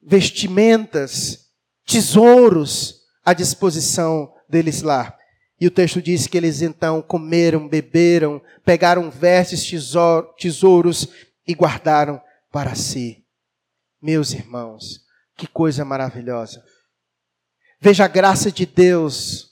[0.02, 1.52] vestimentas,
[1.86, 5.18] tesouros à disposição deles lá.
[5.58, 9.72] E o texto diz que eles então comeram, beberam, pegaram vestes,
[10.38, 11.08] tesouros
[11.48, 12.22] e guardaram
[12.52, 13.24] para si.
[14.02, 15.00] Meus irmãos,
[15.38, 16.62] que coisa maravilhosa.
[17.84, 19.52] Veja a graça de Deus,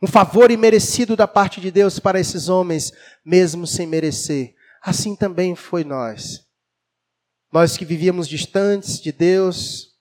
[0.00, 2.92] um favor imerecido da parte de Deus para esses homens,
[3.24, 6.46] mesmo sem merecer assim também foi nós.
[7.52, 9.96] Nós que vivíamos distantes de Deus,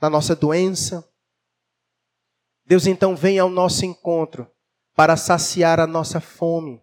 [0.00, 1.08] na nossa doença,
[2.66, 4.46] Deus então vem ao nosso encontro
[4.94, 6.82] para saciar a nossa fome,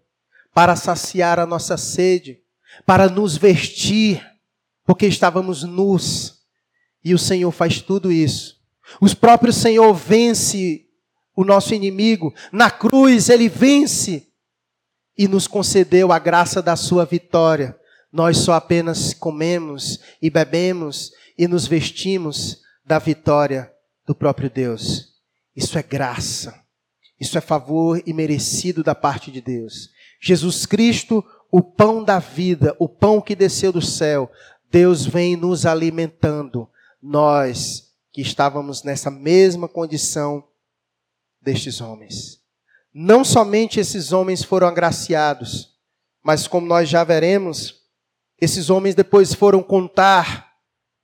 [0.55, 2.41] para saciar a nossa sede,
[2.83, 4.25] para nos vestir,
[4.83, 6.47] porque estávamos nus.
[7.03, 8.54] E o Senhor faz tudo isso.
[9.01, 10.85] O próprio Senhor vence
[11.35, 12.33] o nosso inimigo.
[12.51, 14.27] Na cruz, ele vence
[15.17, 17.77] e nos concedeu a graça da sua vitória.
[18.11, 23.71] Nós só apenas comemos e bebemos e nos vestimos da vitória
[24.05, 25.15] do próprio Deus.
[25.55, 26.63] Isso é graça.
[27.19, 29.89] Isso é favor e merecido da parte de Deus.
[30.21, 34.29] Jesus Cristo, o pão da vida, o pão que desceu do céu,
[34.69, 36.69] Deus vem nos alimentando.
[37.01, 37.84] Nós
[38.15, 40.41] que estávamos nessa mesma condição
[41.41, 42.39] destes homens.
[42.93, 45.75] Não somente esses homens foram agraciados,
[46.23, 47.81] mas como nós já veremos,
[48.39, 50.53] esses homens depois foram contar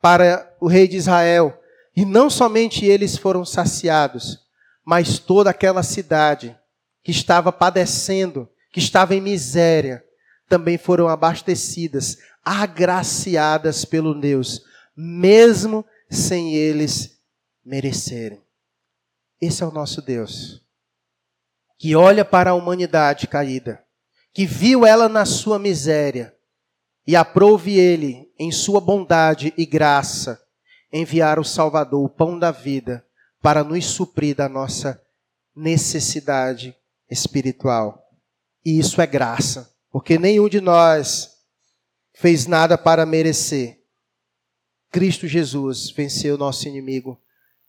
[0.01, 1.61] para o rei de Israel,
[1.93, 4.39] e não somente eles foram saciados,
[4.85, 6.57] mas toda aquela cidade
[7.03, 10.01] que estava padecendo, que estava em miséria,
[10.47, 14.63] também foram abastecidas, agraciadas pelo Deus,
[14.95, 17.19] mesmo sem eles
[17.65, 18.41] merecerem.
[19.39, 20.61] Esse é o nosso Deus
[21.81, 23.83] que olha para a humanidade caída,
[24.31, 26.31] que viu ela na sua miséria
[27.07, 30.39] e aprove ele, em sua bondade e graça,
[30.93, 33.03] enviar o Salvador, o pão da vida,
[33.41, 35.01] para nos suprir da nossa
[35.55, 36.77] necessidade
[37.09, 37.99] espiritual.
[38.63, 41.31] E isso é graça, porque nenhum de nós
[42.13, 43.80] fez nada para merecer.
[44.91, 47.17] Cristo Jesus venceu nosso inimigo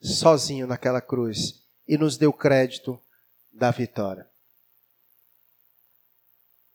[0.00, 3.00] sozinho naquela cruz e nos deu crédito
[3.52, 4.28] da vitória.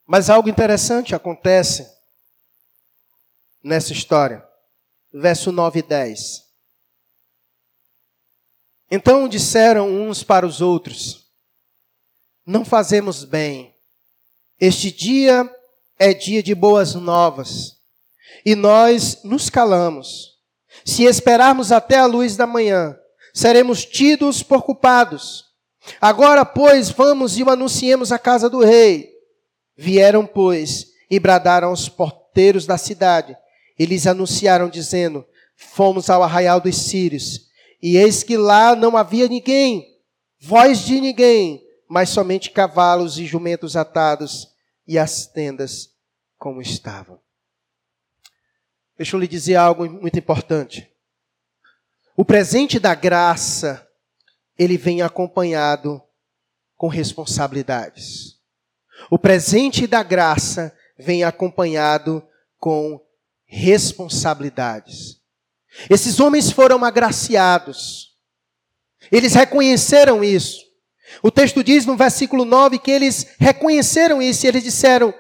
[0.06, 1.86] Mas algo interessante acontece
[3.62, 4.48] nessa história.
[5.12, 6.48] Verso 9 e 10.
[8.90, 11.30] Então disseram uns para os outros:
[12.46, 13.76] Não fazemos bem.
[14.58, 15.54] Este dia
[16.00, 17.76] é dia de boas novas.
[18.46, 20.37] E nós nos calamos.
[20.88, 22.98] Se esperarmos até a luz da manhã,
[23.34, 25.44] seremos tidos por culpados.
[26.00, 29.10] Agora, pois, vamos e o anunciemos à casa do rei.
[29.76, 33.38] Vieram, pois, e bradaram aos porteiros da cidade.
[33.78, 35.26] E lhes anunciaram, dizendo:
[35.58, 37.50] Fomos ao arraial dos sírios,
[37.84, 39.86] E eis que lá não havia ninguém,
[40.40, 44.48] voz de ninguém, mas somente cavalos e jumentos atados
[44.88, 45.90] e as tendas
[46.38, 47.20] como estavam.
[48.98, 50.92] Deixa eu lhe dizer algo muito importante.
[52.16, 53.88] O presente da graça,
[54.58, 56.02] ele vem acompanhado
[56.76, 58.38] com responsabilidades.
[59.12, 62.28] O presente da graça vem acompanhado
[62.58, 63.00] com
[63.46, 65.22] responsabilidades.
[65.90, 68.16] Esses homens foram agraciados.
[69.12, 70.66] Eles reconheceram isso.
[71.22, 75.14] O texto diz no versículo 9 que eles reconheceram isso e eles disseram: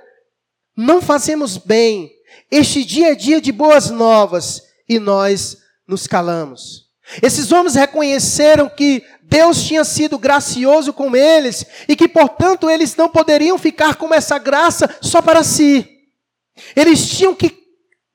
[0.75, 2.11] Não fazemos bem,
[2.49, 6.87] este dia é dia de boas novas, e nós nos calamos.
[7.21, 13.09] Esses homens reconheceram que Deus tinha sido gracioso com eles e que, portanto, eles não
[13.09, 15.87] poderiam ficar com essa graça só para si.
[16.75, 17.65] Eles tinham que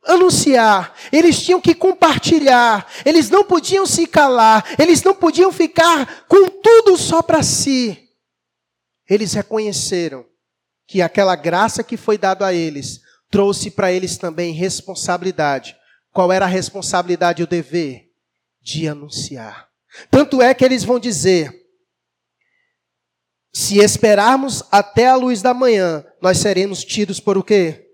[0.05, 6.49] anunciar, eles tinham que compartilhar, eles não podiam se calar, eles não podiam ficar com
[6.49, 8.09] tudo só para si.
[9.09, 10.24] Eles reconheceram
[10.87, 13.02] que aquela graça que foi dada a eles
[13.33, 15.74] trouxe para eles também responsabilidade.
[16.12, 18.12] Qual era a responsabilidade e o dever?
[18.61, 19.68] De anunciar.
[20.11, 21.51] Tanto é que eles vão dizer:
[23.53, 27.91] se esperarmos até a luz da manhã, nós seremos tidos por o quê?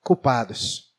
[0.00, 0.94] Culpados.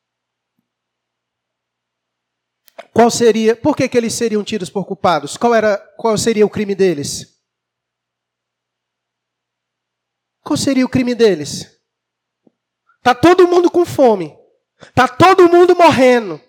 [2.92, 5.36] Qual seria, por que, que eles seriam tidos por culpados?
[5.36, 7.40] Qual, era, qual seria o crime deles?
[10.42, 11.75] Qual seria o crime deles?
[13.06, 14.36] Tá todo mundo com fome.
[14.92, 16.40] Tá todo mundo morrendo.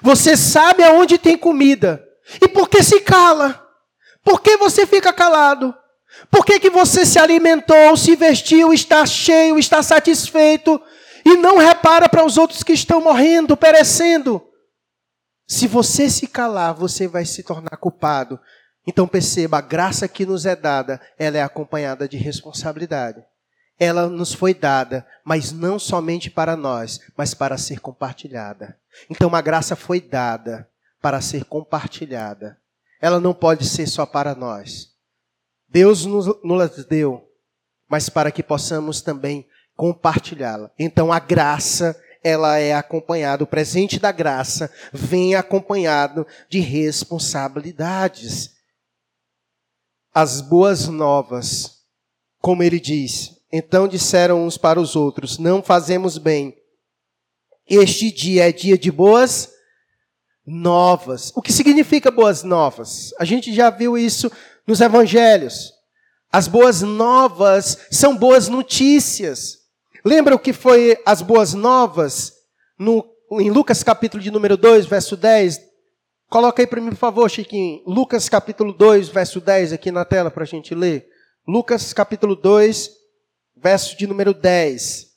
[0.00, 2.00] Você sabe aonde tem comida.
[2.40, 3.60] E por que se cala?
[4.22, 5.74] Por que você fica calado?
[6.30, 10.80] Por que, que você se alimentou, se vestiu, está cheio, está satisfeito
[11.24, 14.40] e não repara para os outros que estão morrendo, perecendo?
[15.44, 18.38] Se você se calar, você vai se tornar culpado.
[18.86, 23.24] Então perceba, a graça que nos é dada, ela é acompanhada de responsabilidade.
[23.80, 28.78] Ela nos foi dada, mas não somente para nós, mas para ser compartilhada.
[29.08, 30.68] Então a graça foi dada
[31.00, 32.58] para ser compartilhada.
[33.00, 34.90] Ela não pode ser só para nós.
[35.66, 37.26] Deus nos, nos deu,
[37.88, 40.70] mas para que possamos também compartilhá-la.
[40.78, 48.56] Então a graça ela é acompanhada, o presente da graça vem acompanhado de responsabilidades.
[50.12, 51.78] As boas novas,
[52.40, 56.56] como ele diz, então disseram uns para os outros: Não fazemos bem.
[57.68, 59.50] Este dia é dia de boas
[60.46, 61.32] novas.
[61.36, 63.12] O que significa boas novas?
[63.18, 64.30] A gente já viu isso
[64.66, 65.72] nos evangelhos.
[66.32, 69.58] As boas novas são boas notícias.
[70.04, 72.32] Lembra o que foi as boas novas
[72.78, 75.60] no, em Lucas capítulo de número 2, verso 10?
[76.28, 77.82] Coloca aí para mim, por favor, Chiquinho.
[77.84, 81.06] Lucas capítulo 2, verso 10 aqui na tela para a gente ler.
[81.46, 82.99] Lucas capítulo 2,
[83.60, 85.10] verso de número 10.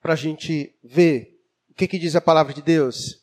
[0.00, 3.22] Para a gente ver o que, que diz a palavra de Deus.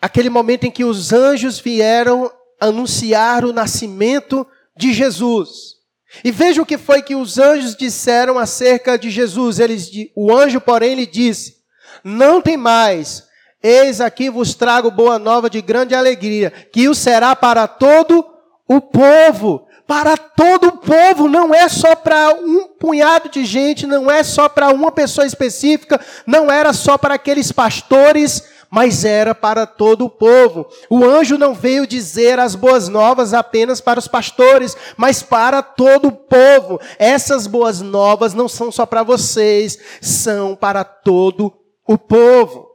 [0.00, 4.46] Aquele momento em que os anjos vieram anunciar o nascimento
[4.76, 5.76] de Jesus.
[6.22, 9.58] E veja o que foi que os anjos disseram acerca de Jesus.
[9.58, 11.62] Eles, o anjo, porém, lhe disse:
[12.04, 13.26] Não tem mais,
[13.62, 18.31] eis aqui vos trago boa nova de grande alegria, que o será para todo
[18.68, 19.66] o povo.
[19.86, 24.48] Para todo o povo, não é só para um punhado de gente, não é só
[24.48, 28.42] para uma pessoa específica, não era só para aqueles pastores
[28.74, 30.66] mas era para todo o povo.
[30.88, 36.08] O anjo não veio dizer as boas novas apenas para os pastores, mas para todo
[36.08, 36.80] o povo.
[36.98, 41.52] Essas boas novas não são só para vocês, são para todo
[41.86, 42.71] o povo.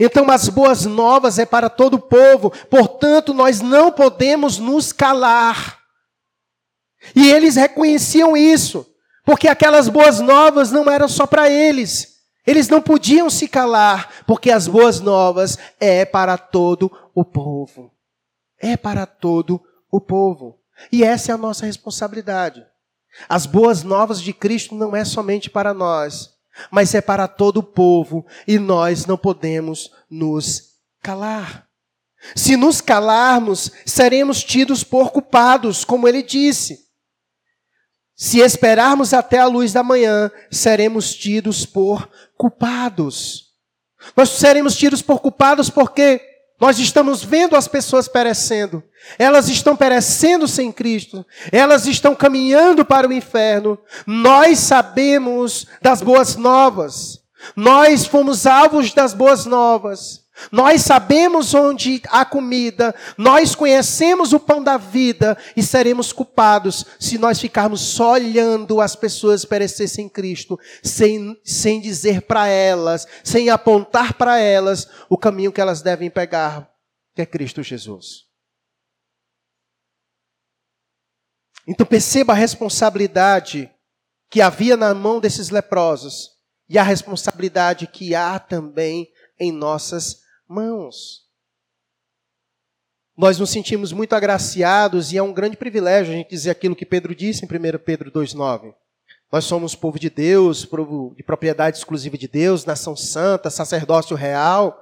[0.00, 5.78] Então, as boas novas é para todo o povo, portanto, nós não podemos nos calar.
[7.14, 8.86] E eles reconheciam isso,
[9.24, 12.16] porque aquelas boas novas não eram só para eles,
[12.46, 17.92] eles não podiam se calar, porque as boas novas é para todo o povo.
[18.58, 19.60] É para todo
[19.90, 20.58] o povo.
[20.92, 22.64] E essa é a nossa responsabilidade.
[23.28, 26.35] As boas novas de Cristo não é somente para nós,
[26.70, 31.66] mas é para todo o povo, e nós não podemos nos calar.
[32.34, 36.86] Se nos calarmos, seremos tidos por culpados, como ele disse.
[38.16, 43.52] Se esperarmos até a luz da manhã, seremos tidos por culpados.
[44.16, 46.20] Nós seremos tidos por culpados porque
[46.58, 48.82] nós estamos vendo as pessoas perecendo.
[49.18, 51.24] Elas estão perecendo sem Cristo.
[51.52, 53.78] Elas estão caminhando para o inferno.
[54.06, 57.20] Nós sabemos das boas novas.
[57.54, 60.25] Nós fomos alvos das boas novas.
[60.52, 67.18] Nós sabemos onde há comida, nós conhecemos o pão da vida e seremos culpados se
[67.18, 73.48] nós ficarmos só olhando as pessoas perecer sem Cristo, sem, sem dizer para elas, sem
[73.48, 76.70] apontar para elas o caminho que elas devem pegar,
[77.14, 78.26] que é Cristo Jesus.
[81.66, 83.70] Então perceba a responsabilidade
[84.30, 86.30] que havia na mão desses leprosos
[86.68, 89.08] e a responsabilidade que há também
[89.38, 91.26] em nossas mãos.
[93.16, 96.84] Nós nos sentimos muito agraciados e é um grande privilégio a gente dizer aquilo que
[96.84, 98.74] Pedro disse em 1 Pedro 2,9.
[99.32, 104.78] Nós somos povo de Deus, povo de propriedade exclusiva de Deus, nação santa, sacerdócio real.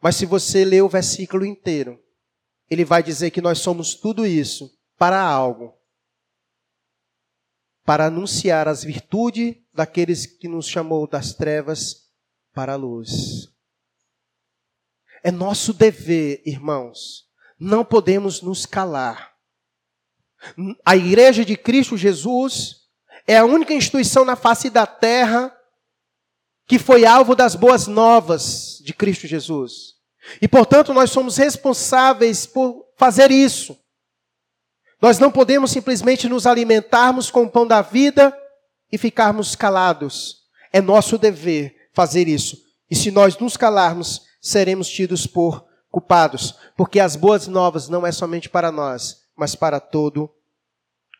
[0.00, 1.98] Mas se você ler o versículo inteiro,
[2.68, 5.76] ele vai dizer que nós somos tudo isso para algo
[7.86, 12.10] para anunciar as virtudes daqueles que nos chamou das trevas
[12.52, 13.48] para a luz.
[15.26, 17.24] É nosso dever, irmãos.
[17.58, 19.32] Não podemos nos calar.
[20.84, 22.82] A Igreja de Cristo Jesus
[23.26, 25.52] é a única instituição na face da terra
[26.68, 29.94] que foi alvo das boas novas de Cristo Jesus.
[30.40, 33.76] E, portanto, nós somos responsáveis por fazer isso.
[35.02, 38.32] Nós não podemos simplesmente nos alimentarmos com o pão da vida
[38.92, 40.44] e ficarmos calados.
[40.72, 42.56] É nosso dever fazer isso.
[42.88, 48.12] E se nós nos calarmos, seremos tidos por culpados, porque as boas novas não é
[48.12, 50.30] somente para nós, mas para todo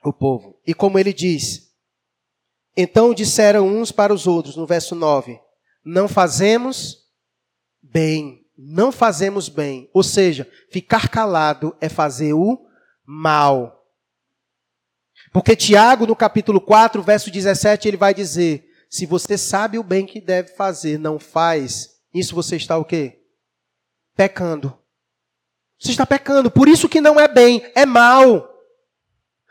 [0.04, 0.60] o povo.
[0.66, 1.72] E como ele diz,
[2.76, 5.40] então disseram uns para os outros, no verso 9:
[5.84, 6.98] Não fazemos
[7.82, 9.90] bem, não fazemos bem.
[9.92, 12.66] Ou seja, ficar calado é fazer o
[13.04, 13.84] mal.
[15.32, 20.06] Porque Tiago, no capítulo 4, verso 17, ele vai dizer: se você sabe o bem
[20.06, 23.20] que deve fazer, não faz, isso você está o quê?
[24.16, 24.76] Pecando.
[25.78, 26.50] Você está pecando.
[26.50, 28.48] Por isso que não é bem, é mal.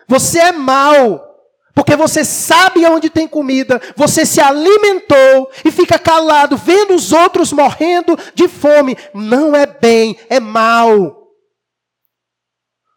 [0.07, 1.25] Você é mal.
[1.73, 7.51] Porque você sabe onde tem comida, você se alimentou e fica calado, vendo os outros
[7.51, 8.97] morrendo de fome.
[9.13, 11.25] Não é bem, é mal.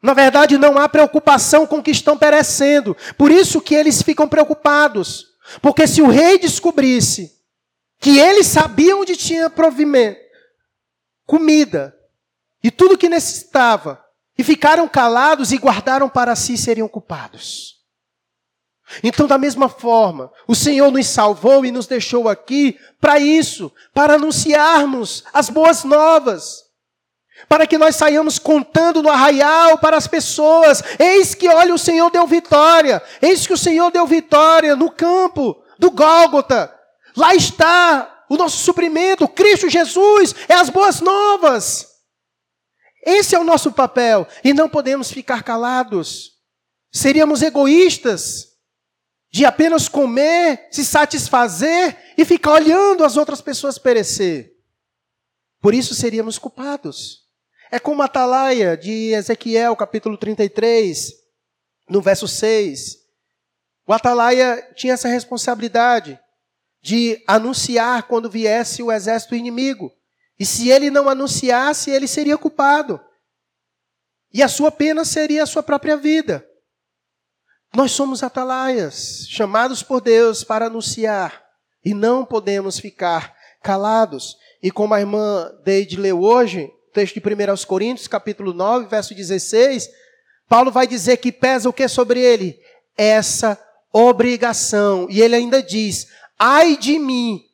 [0.00, 2.96] Na verdade, não há preocupação com o que estão perecendo.
[3.16, 5.26] Por isso que eles ficam preocupados.
[5.60, 7.38] Porque se o rei descobrisse
[7.99, 10.20] que eles sabiam onde tinha provimento,
[11.26, 11.94] comida
[12.62, 14.05] e tudo que necessitava,
[14.36, 17.76] e ficaram calados e guardaram para si, seriam culpados.
[19.03, 24.14] Então, da mesma forma, o Senhor nos salvou e nos deixou aqui para isso, para
[24.14, 26.68] anunciarmos as boas novas
[27.46, 32.11] para que nós saiamos contando no arraial para as pessoas: eis que, olha, o Senhor
[32.11, 36.74] deu vitória, eis que o Senhor deu vitória no campo do Gólgota.
[37.18, 41.84] Lá está o nosso suprimento, Cristo Jesus, é as boas novas.
[43.04, 46.34] Esse é o nosso papel e não podemos ficar calados.
[46.92, 48.50] Seríamos egoístas
[49.32, 54.52] de apenas comer, se satisfazer e ficar olhando as outras pessoas perecer.
[55.60, 57.24] Por isso seríamos culpados.
[57.68, 61.14] É como a atalaia de Ezequiel, capítulo 33,
[61.90, 62.96] no verso 6.
[63.88, 66.16] O atalaia tinha essa responsabilidade
[66.89, 69.93] de anunciar quando viesse o exército inimigo.
[70.41, 72.99] E se ele não anunciasse, ele seria culpado.
[74.32, 76.43] E a sua pena seria a sua própria vida.
[77.76, 81.45] Nós somos atalaias, chamados por Deus para anunciar,
[81.84, 84.39] e não podemos ficar calados.
[84.62, 89.91] E como a irmã Deide leu hoje, texto de 1 Coríntios, capítulo 9, verso 16,
[90.49, 92.59] Paulo vai dizer que pesa o que sobre ele?
[92.97, 93.62] Essa
[93.93, 95.07] obrigação.
[95.11, 96.09] E ele ainda diz:
[96.39, 97.45] ai de mim,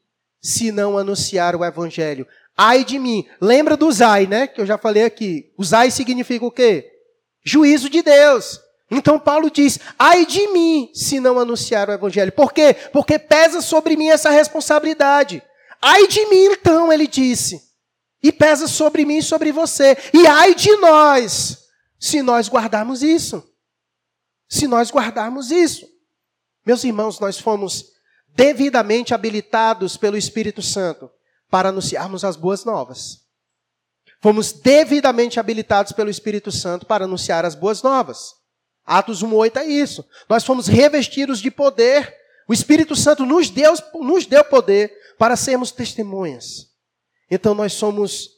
[0.40, 2.26] se não anunciar o evangelho.
[2.56, 3.26] Ai de mim.
[3.40, 4.46] Lembra do Zai, né?
[4.46, 5.52] Que eu já falei aqui.
[5.56, 6.90] O Zai significa o quê?
[7.44, 8.60] Juízo de Deus.
[8.90, 12.30] Então Paulo diz: ai de mim, se não anunciar o evangelho.
[12.32, 12.74] Por quê?
[12.92, 15.42] Porque pesa sobre mim essa responsabilidade.
[15.80, 17.64] Ai de mim, então, ele disse
[18.24, 19.98] e pesa sobre mim e sobre você.
[20.14, 21.58] E ai de nós,
[22.00, 23.46] se nós guardarmos isso.
[24.48, 25.86] Se nós guardarmos isso.
[26.64, 27.92] Meus irmãos, nós fomos
[28.34, 31.10] devidamente habilitados pelo Espírito Santo
[31.50, 33.24] para anunciarmos as boas novas.
[34.20, 38.34] Fomos devidamente habilitados pelo Espírito Santo para anunciar as boas novas.
[38.84, 40.04] Atos 1:8 é isso.
[40.28, 42.14] Nós fomos revestidos de poder.
[42.48, 46.70] O Espírito Santo nos deu, nos deu poder para sermos testemunhas.
[47.30, 48.30] Então nós somos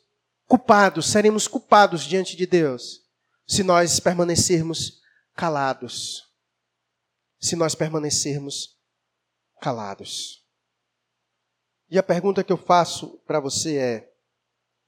[0.46, 3.00] culpados, seremos culpados diante de Deus
[3.46, 5.00] se nós permanecermos
[5.34, 6.24] calados.
[7.38, 8.75] Se nós permanecermos
[9.60, 10.44] calados.
[11.88, 14.12] E a pergunta que eu faço para você é: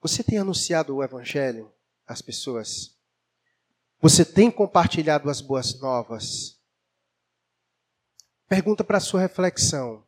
[0.01, 1.73] você tem anunciado o Evangelho
[2.07, 2.97] às pessoas?
[4.01, 6.61] Você tem compartilhado as boas novas?
[8.49, 10.07] Pergunta para sua reflexão.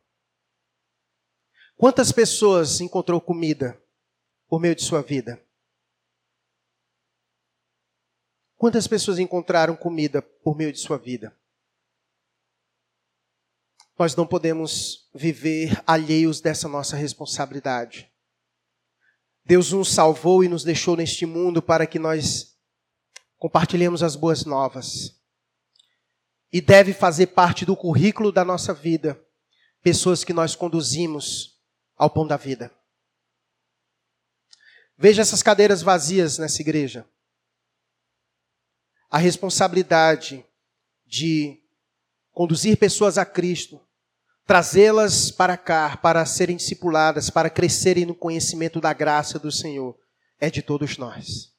[1.75, 3.81] Quantas pessoas encontrou comida
[4.47, 5.43] por meio de sua vida?
[8.55, 11.35] Quantas pessoas encontraram comida por meio de sua vida?
[14.01, 18.11] Nós não podemos viver alheios dessa nossa responsabilidade.
[19.45, 22.57] Deus nos salvou e nos deixou neste mundo para que nós
[23.37, 25.21] compartilhemos as boas novas.
[26.51, 29.23] E deve fazer parte do currículo da nossa vida
[29.83, 31.61] pessoas que nós conduzimos
[31.95, 32.75] ao pão da vida.
[34.97, 37.07] Veja essas cadeiras vazias nessa igreja.
[39.11, 40.43] A responsabilidade
[41.05, 41.61] de
[42.31, 43.79] conduzir pessoas a Cristo,
[44.45, 49.97] trazê-las para cá, para serem discipuladas, para crescerem no conhecimento da graça do Senhor,
[50.39, 51.53] é de todos nós.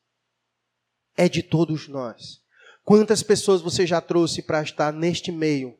[1.16, 2.40] É de todos nós.
[2.84, 5.78] Quantas pessoas você já trouxe para estar neste meio,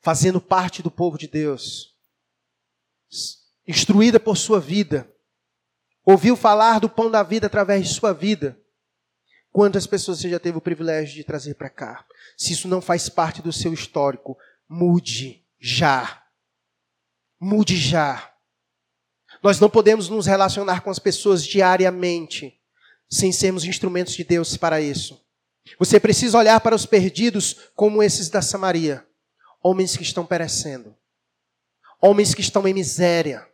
[0.00, 1.94] fazendo parte do povo de Deus?
[3.66, 5.10] instruída por sua vida,
[6.04, 8.58] ouviu falar do pão da vida através de sua vida.
[9.50, 12.04] Quantas pessoas você já teve o privilégio de trazer para cá?
[12.36, 14.36] Se isso não faz parte do seu histórico,
[14.68, 16.22] mude já.
[17.40, 18.32] Mude já.
[19.42, 22.58] Nós não podemos nos relacionar com as pessoas diariamente
[23.10, 25.22] sem sermos instrumentos de Deus para isso.
[25.78, 29.06] Você precisa olhar para os perdidos como esses da Samaria,
[29.62, 30.94] homens que estão perecendo,
[32.00, 33.46] homens que estão em miséria,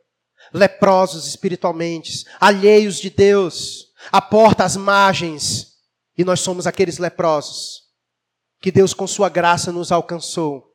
[0.52, 5.74] leprosos espiritualmente, alheios de Deus, a porta, às margens,
[6.16, 7.84] e nós somos aqueles leprosos
[8.60, 10.69] que Deus, com Sua graça, nos alcançou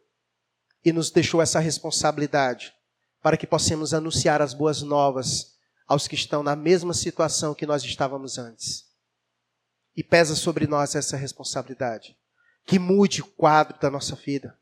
[0.85, 2.73] e nos deixou essa responsabilidade
[3.21, 5.55] para que possamos anunciar as boas novas
[5.87, 8.85] aos que estão na mesma situação que nós estávamos antes.
[9.97, 12.15] E pesa sobre nós essa responsabilidade.
[12.65, 14.55] Que mude o quadro da nossa vida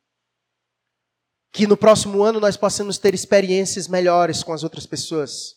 [1.53, 5.55] que no próximo ano nós possamos ter experiências melhores com as outras pessoas.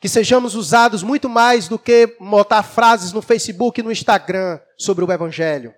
[0.00, 5.04] Que sejamos usados muito mais do que botar frases no Facebook e no Instagram sobre
[5.04, 5.74] o Evangelho.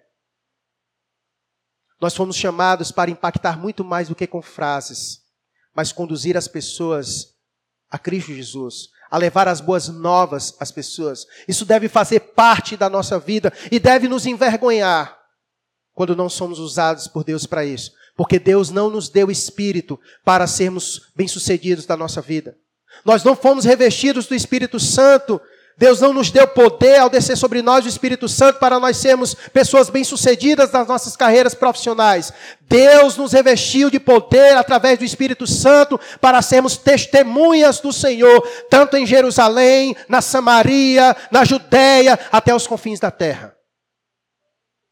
[2.01, 5.23] Nós fomos chamados para impactar muito mais do que com frases,
[5.75, 7.35] mas conduzir as pessoas
[7.91, 11.27] a Cristo Jesus, a levar as boas novas às pessoas.
[11.47, 15.19] Isso deve fazer parte da nossa vida e deve nos envergonhar
[15.95, 17.93] quando não somos usados por Deus para isso.
[18.17, 22.57] Porque Deus não nos deu espírito para sermos bem-sucedidos da nossa vida.
[23.05, 25.41] Nós não fomos revestidos do Espírito Santo.
[25.79, 29.33] Deus não nos deu poder ao descer sobre nós o Espírito Santo para nós sermos
[29.35, 32.33] pessoas bem-sucedidas nas nossas carreiras profissionais.
[32.63, 38.97] Deus nos revestiu de poder através do Espírito Santo para sermos testemunhas do Senhor, tanto
[38.97, 43.55] em Jerusalém, na Samaria, na Judéia, até os confins da terra.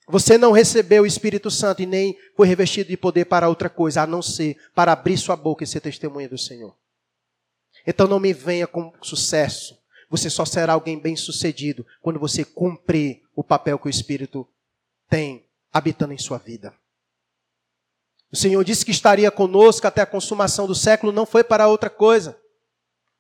[0.09, 4.03] Você não recebeu o Espírito Santo e nem foi revestido de poder para outra coisa,
[4.03, 6.77] a não ser para abrir sua boca e ser testemunha do Senhor.
[7.85, 9.77] Então não me venha com sucesso.
[10.09, 14.47] Você só será alguém bem-sucedido quando você cumprir o papel que o Espírito
[15.09, 16.75] tem habitando em sua vida.
[18.31, 21.91] O Senhor disse que estaria conosco até a consumação do século, não foi para outra
[21.91, 22.39] coisa.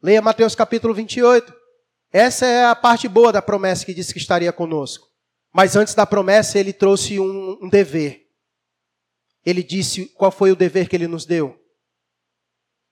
[0.02, 1.54] Leia Mateus capítulo 28.
[2.12, 5.08] Essa é a parte boa da promessa que disse que estaria conosco.
[5.52, 8.26] Mas antes da promessa, ele trouxe um, um dever.
[9.44, 11.58] Ele disse qual foi o dever que ele nos deu.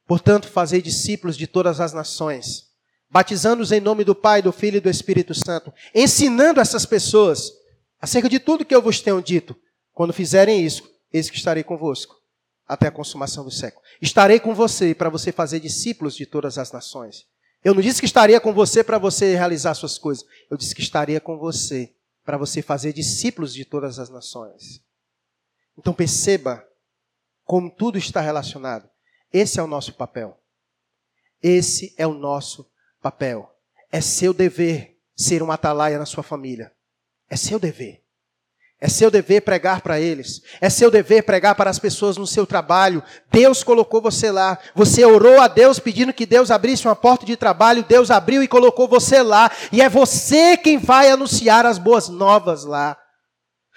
[0.07, 2.74] Portanto, fazer discípulos de todas as nações,
[3.11, 7.53] batizando-os em nome do Pai, do Filho e do Espírito Santo, ensinando essas pessoas
[8.01, 9.57] acerca de tudo que eu vos tenho dito.
[9.93, 10.83] Quando fizerem isso,
[11.13, 12.17] eis que estarei convosco
[12.67, 13.85] até a consumação do século.
[14.01, 17.27] Estarei com você para você fazer discípulos de todas as nações.
[17.63, 20.25] Eu não disse que estaria com você para você realizar suas coisas.
[20.51, 21.95] Eu disse que estaria com você
[22.25, 24.83] para você fazer discípulos de todas as nações.
[25.79, 26.67] Então perceba
[27.45, 28.89] como tudo está relacionado.
[29.33, 30.39] Esse é o nosso papel.
[31.43, 32.71] Esse é o nosso
[33.05, 33.51] papel.
[33.93, 36.73] É seu dever ser um atalaia na sua família.
[37.29, 38.03] É seu dever.
[38.81, 40.43] É seu dever pregar para eles.
[40.59, 43.03] É seu dever pregar para as pessoas no seu trabalho.
[43.31, 44.59] Deus colocou você lá.
[44.75, 47.85] Você orou a Deus pedindo que Deus abrisse uma porta de trabalho.
[47.85, 49.51] Deus abriu e colocou você lá.
[49.71, 52.97] E é você quem vai anunciar as boas novas lá.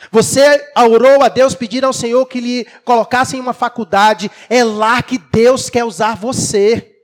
[0.09, 4.31] Você orou a Deus pedindo ao Senhor que lhe colocasse em uma faculdade.
[4.49, 6.96] É lá que Deus quer usar você.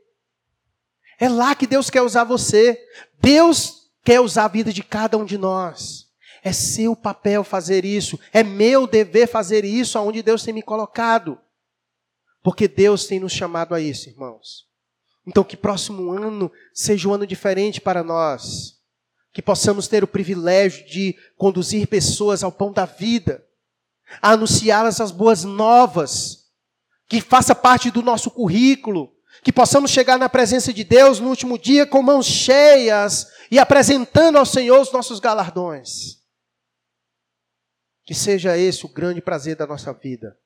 [1.24, 2.78] É lá que Deus quer usar você.
[3.22, 6.10] Deus quer usar a vida de cada um de nós.
[6.44, 8.20] É seu papel fazer isso.
[8.34, 11.40] É meu dever fazer isso aonde Deus tem me colocado.
[12.44, 14.68] Porque Deus tem nos chamado a isso, irmãos.
[15.26, 18.82] Então, que próximo ano seja um ano diferente para nós.
[19.32, 23.42] Que possamos ter o privilégio de conduzir pessoas ao pão da vida,
[24.22, 26.50] a anunciá-las as boas novas,
[27.08, 31.58] que faça parte do nosso currículo, que possamos chegar na presença de Deus no último
[31.58, 36.22] dia com mãos cheias e apresentando ao Senhor os nossos galardões.
[38.06, 40.38] Que seja esse o grande prazer da nossa vida.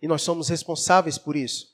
[0.00, 1.66] E nós somos responsáveis por isso.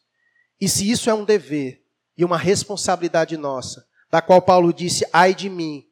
[0.61, 1.85] E se isso é um dever
[2.17, 5.89] e uma responsabilidade nossa, da qual Paulo disse: ai de mim,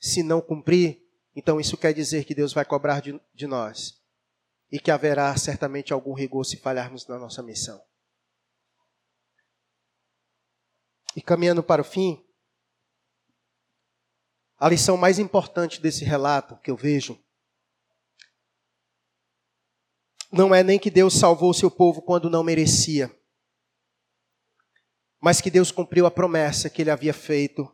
[0.00, 1.00] se não cumprir,
[1.36, 3.96] então isso quer dizer que Deus vai cobrar de, de nós.
[4.70, 7.80] E que haverá certamente algum rigor se falharmos na nossa missão.
[11.16, 12.24] E caminhando para o fim,
[14.58, 17.18] a lição mais importante desse relato que eu vejo
[20.32, 23.10] não é nem que Deus salvou o seu povo quando não merecia,
[25.20, 27.72] mas que Deus cumpriu a promessa que ele havia feito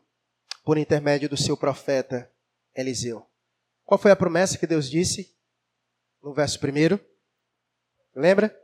[0.64, 2.32] por intermédio do seu profeta
[2.74, 3.28] Eliseu.
[3.85, 5.37] Qual foi a promessa que Deus disse?
[6.22, 6.99] No verso primeiro.
[8.14, 8.57] Lembra?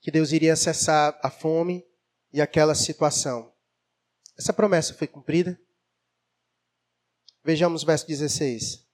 [0.00, 1.86] Que Deus iria cessar a fome
[2.32, 3.53] e aquela situação.
[4.36, 5.58] Essa promessa foi cumprida?
[7.44, 8.84] Vejamos o verso 16.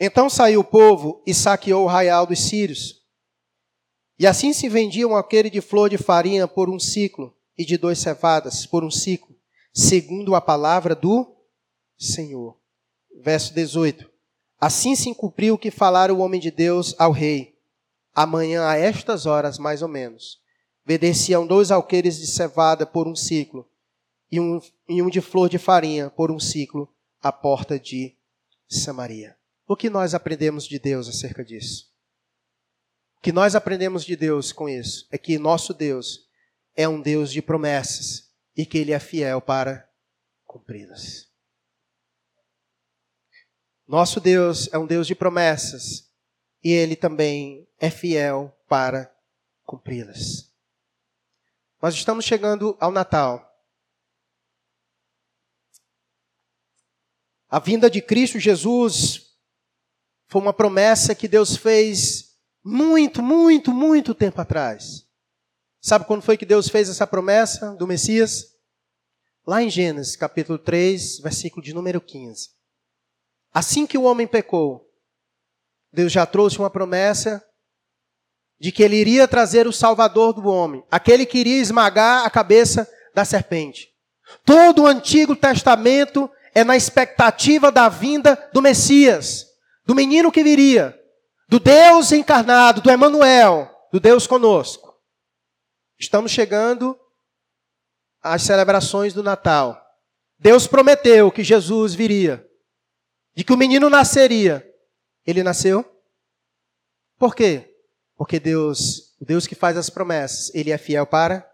[0.00, 3.04] Então saiu o povo e saqueou o raial dos sírios.
[4.18, 7.98] E assim se vendiam aquele de flor de farinha por um ciclo, e de dois
[7.98, 9.34] cevadas por um ciclo,
[9.74, 11.36] segundo a palavra do
[11.98, 12.56] Senhor.
[13.20, 14.08] Verso 18.
[14.60, 17.58] Assim se cumpriu o que falara o homem de Deus ao rei.
[18.14, 20.40] Amanhã, a estas horas, mais ou menos,
[20.88, 23.68] vendeciam dois alqueires de cevada por um ciclo,
[24.32, 24.58] e um,
[24.88, 26.88] e um de flor de farinha por um ciclo,
[27.20, 28.16] à porta de
[28.66, 29.36] Samaria.
[29.66, 31.92] O que nós aprendemos de Deus acerca disso?
[33.18, 36.26] O que nós aprendemos de Deus com isso é que nosso Deus
[36.74, 39.86] é um Deus de promessas e que Ele é fiel para
[40.46, 41.28] cumpri-las.
[43.86, 46.10] Nosso Deus é um Deus de promessas
[46.64, 49.14] e Ele também é fiel para
[49.66, 50.47] cumpri-las.
[51.80, 53.44] Nós estamos chegando ao Natal.
[57.48, 59.36] A vinda de Cristo Jesus
[60.26, 65.06] foi uma promessa que Deus fez muito, muito, muito tempo atrás.
[65.80, 68.56] Sabe quando foi que Deus fez essa promessa do Messias?
[69.46, 72.50] Lá em Gênesis, capítulo 3, versículo de número 15.
[73.52, 74.92] Assim que o homem pecou,
[75.92, 77.47] Deus já trouxe uma promessa
[78.60, 82.88] de que ele iria trazer o Salvador do homem, aquele que iria esmagar a cabeça
[83.14, 83.88] da serpente.
[84.44, 89.48] Todo o Antigo Testamento é na expectativa da vinda do Messias
[89.88, 91.02] do menino que viria,
[91.48, 94.94] do Deus encarnado, do Emanuel, do Deus conosco.
[95.98, 96.94] Estamos chegando
[98.22, 99.82] às celebrações do Natal.
[100.38, 102.46] Deus prometeu que Jesus viria,
[103.34, 104.62] de que o menino nasceria.
[105.26, 105.90] Ele nasceu?
[107.18, 107.67] Por quê?
[108.18, 111.48] Porque Deus, o Deus que faz as promessas, ele é fiel para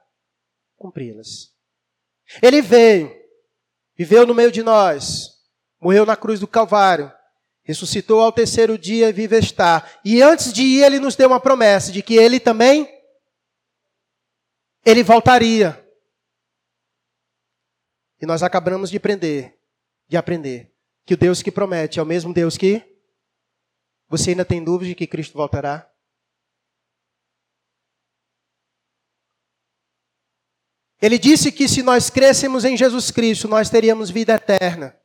[0.79, 1.53] cumpri-las.
[2.43, 3.15] Ele veio,
[3.95, 5.45] viveu no meio de nós,
[5.79, 7.13] morreu na cruz do Calvário,
[7.63, 9.87] ressuscitou ao terceiro dia e vive está.
[10.03, 12.91] E antes de ir, ele nos deu uma promessa de que ele também
[14.87, 15.87] ele voltaria.
[18.23, 19.59] E nós acabamos de aprender,
[20.09, 20.73] de aprender
[21.05, 22.83] que o Deus que promete é o mesmo Deus que
[24.09, 25.91] você ainda tem dúvida de que Cristo voltará?
[31.05, 34.97] Ele disse que se nós crescemos em Jesus Cristo, nós teríamos vida eterna.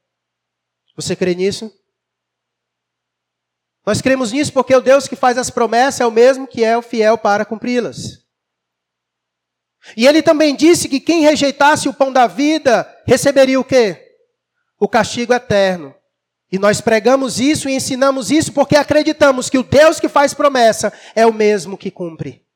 [0.96, 1.70] Você crê nisso?
[3.86, 6.78] Nós cremos nisso porque o Deus que faz as promessas é o mesmo que é
[6.78, 8.26] o fiel para cumpri-las.
[9.98, 14.16] E ele também disse que quem rejeitasse o pão da vida receberia o quê?
[14.80, 15.94] O castigo eterno.
[16.50, 20.94] E nós pregamos isso e ensinamos isso porque acreditamos que o Deus que faz promessa
[21.14, 22.48] é o mesmo que cumpre.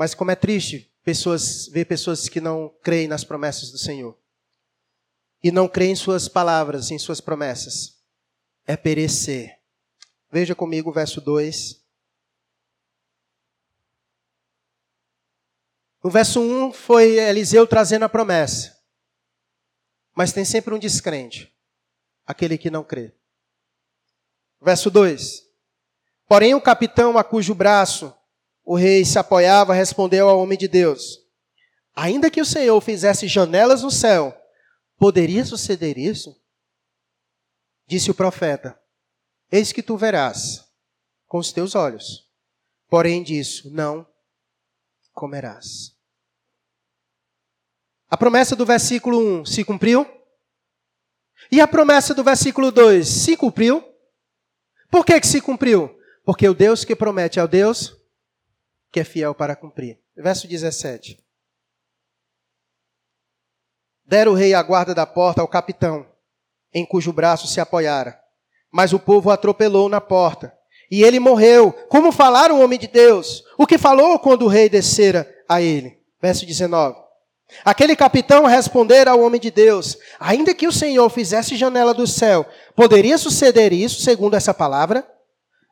[0.00, 4.18] Mas como é triste pessoas ver pessoas que não creem nas promessas do Senhor
[5.42, 8.02] e não crê em suas palavras, em suas promessas,
[8.66, 9.60] é perecer.
[10.32, 11.84] Veja comigo o verso 2.
[16.02, 18.80] No verso 1 foi Eliseu trazendo a promessa.
[20.14, 21.54] Mas tem sempre um descrente,
[22.26, 23.12] aquele que não crê.
[24.62, 25.46] Verso 2.
[26.26, 28.16] Porém, o capitão a cujo braço
[28.70, 31.18] o rei se apoiava respondeu ao homem de Deus:
[31.92, 34.32] Ainda que o Senhor fizesse janelas no céu
[34.96, 36.40] Poderia suceder isso?
[37.84, 38.80] Disse o profeta:
[39.50, 40.64] eis que tu verás
[41.26, 42.30] com os teus olhos,
[42.88, 44.06] porém disso não
[45.12, 45.96] comerás.
[48.08, 50.06] A promessa do versículo 1 se cumpriu?
[51.50, 53.82] E a promessa do versículo 2 se cumpriu?
[54.88, 55.98] Por que, que se cumpriu?
[56.24, 57.99] Porque o Deus que promete é o Deus
[58.90, 59.98] que é fiel para cumprir.
[60.16, 61.18] Verso 17.
[64.04, 66.06] Dera o rei a guarda da porta ao capitão,
[66.74, 68.20] em cujo braço se apoiara.
[68.72, 70.52] Mas o povo atropelou na porta.
[70.90, 71.72] E ele morreu.
[71.88, 73.44] Como falara o homem de Deus?
[73.56, 76.00] O que falou quando o rei descera a ele?
[76.20, 76.98] Verso 19.
[77.64, 82.46] Aquele capitão respondera ao homem de Deus: Ainda que o Senhor fizesse janela do céu,
[82.76, 85.06] poderia suceder isso, segundo essa palavra?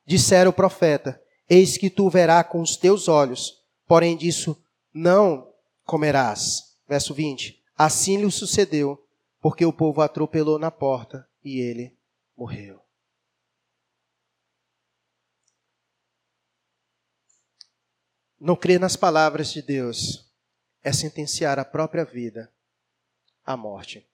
[0.06, 4.56] Dissera o profeta: Eis que tu verás com os teus olhos, porém disso
[4.92, 5.52] não
[5.84, 6.76] comerás.
[6.86, 7.62] Verso 20.
[7.76, 9.02] Assim lhe sucedeu,
[9.40, 11.96] porque o povo atropelou na porta e ele
[12.36, 12.82] morreu.
[18.40, 20.30] Não crer nas palavras de Deus
[20.82, 22.52] é sentenciar a própria vida
[23.44, 24.06] à morte.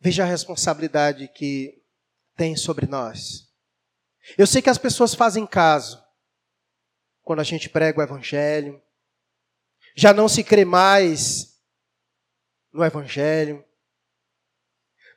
[0.00, 1.82] Veja a responsabilidade que
[2.36, 3.45] tem sobre nós.
[4.36, 6.04] Eu sei que as pessoas fazem caso
[7.22, 8.80] quando a gente prega o Evangelho,
[9.96, 11.60] já não se crê mais
[12.72, 13.64] no Evangelho.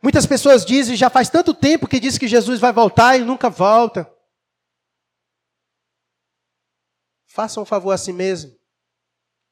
[0.01, 3.49] Muitas pessoas dizem, já faz tanto tempo que diz que Jesus vai voltar e nunca
[3.49, 4.11] volta.
[7.27, 8.57] Faça um favor a si mesmo.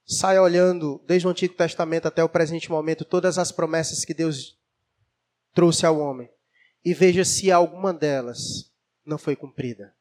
[0.05, 4.58] Saia olhando, desde o Antigo Testamento até o presente momento, todas as promessas que Deus
[5.53, 6.30] trouxe ao homem.
[6.84, 8.66] E veja se alguma delas
[9.08, 9.95] não foi cumprida.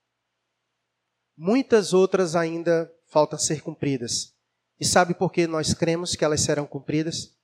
[1.36, 4.34] Muitas outras ainda faltam ser cumpridas.
[4.80, 7.34] E sabe por que nós cremos que elas serão cumpridas?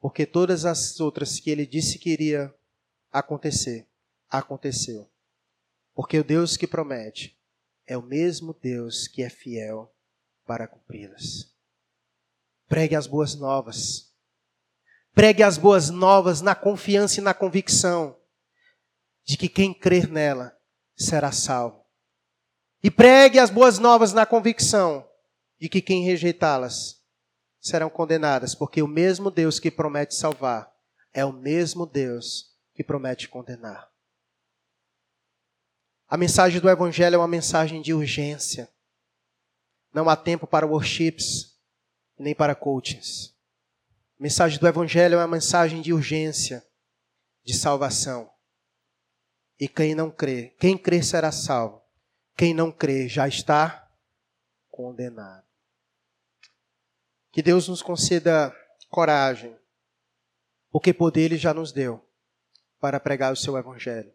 [0.00, 2.54] Porque todas as outras que ele disse que iria
[3.10, 3.86] acontecer,
[4.30, 5.08] aconteceu.
[5.94, 7.38] Porque o Deus que promete
[7.86, 9.92] é o mesmo Deus que é fiel
[10.46, 11.52] para cumpri-las.
[12.66, 14.12] Pregue as boas novas.
[15.14, 18.18] Pregue as boas novas na confiança e na convicção
[19.24, 20.58] de que quem crer nela
[20.96, 21.84] será salvo.
[22.82, 25.08] E pregue as boas novas na convicção
[25.58, 27.02] de que quem rejeitá-las
[27.60, 30.70] serão condenadas, porque o mesmo Deus que promete salvar
[31.12, 33.90] é o mesmo Deus que promete condenar.
[36.06, 38.70] A mensagem do Evangelho é uma mensagem de urgência.
[39.92, 41.58] Não há tempo para worships,
[42.18, 43.34] nem para coachings.
[44.18, 46.64] A mensagem do Evangelho é uma mensagem de urgência,
[47.42, 48.30] de salvação.
[49.58, 51.82] E quem não crê, quem crê será salvo.
[52.36, 53.88] Quem não crê já está
[54.70, 55.44] condenado.
[57.30, 58.54] Que Deus nos conceda
[58.90, 59.56] coragem,
[60.70, 62.04] porque poder Ele já nos deu
[62.80, 64.12] para pregar o seu Evangelho.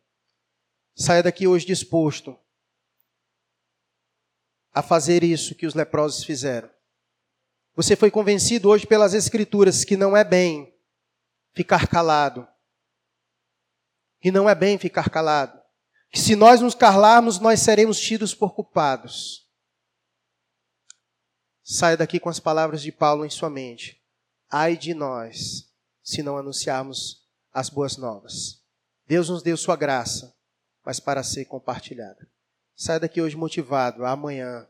[0.96, 2.38] Saia daqui hoje disposto
[4.74, 6.70] a fazer isso que os leprosos fizeram.
[7.76, 10.74] Você foi convencido hoje pelas Escrituras que não é bem
[11.54, 12.48] ficar calado.
[14.20, 15.60] Que não é bem ficar calado.
[16.12, 19.48] Que se nós nos calarmos, nós seremos tidos por culpados.
[21.64, 24.02] Saia daqui com as palavras de Paulo em sua mente.
[24.50, 25.70] Ai de nós,
[26.04, 28.62] se não anunciarmos as boas novas.
[29.08, 30.36] Deus nos deu sua graça
[30.90, 32.28] mas para ser compartilhada.
[32.76, 34.68] Saia daqui hoje motivado, amanhã,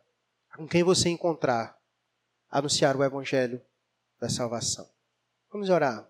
[0.53, 1.79] com quem você encontrar,
[2.51, 3.61] anunciar o Evangelho
[4.19, 4.85] da salvação.
[5.49, 6.08] Vamos orar.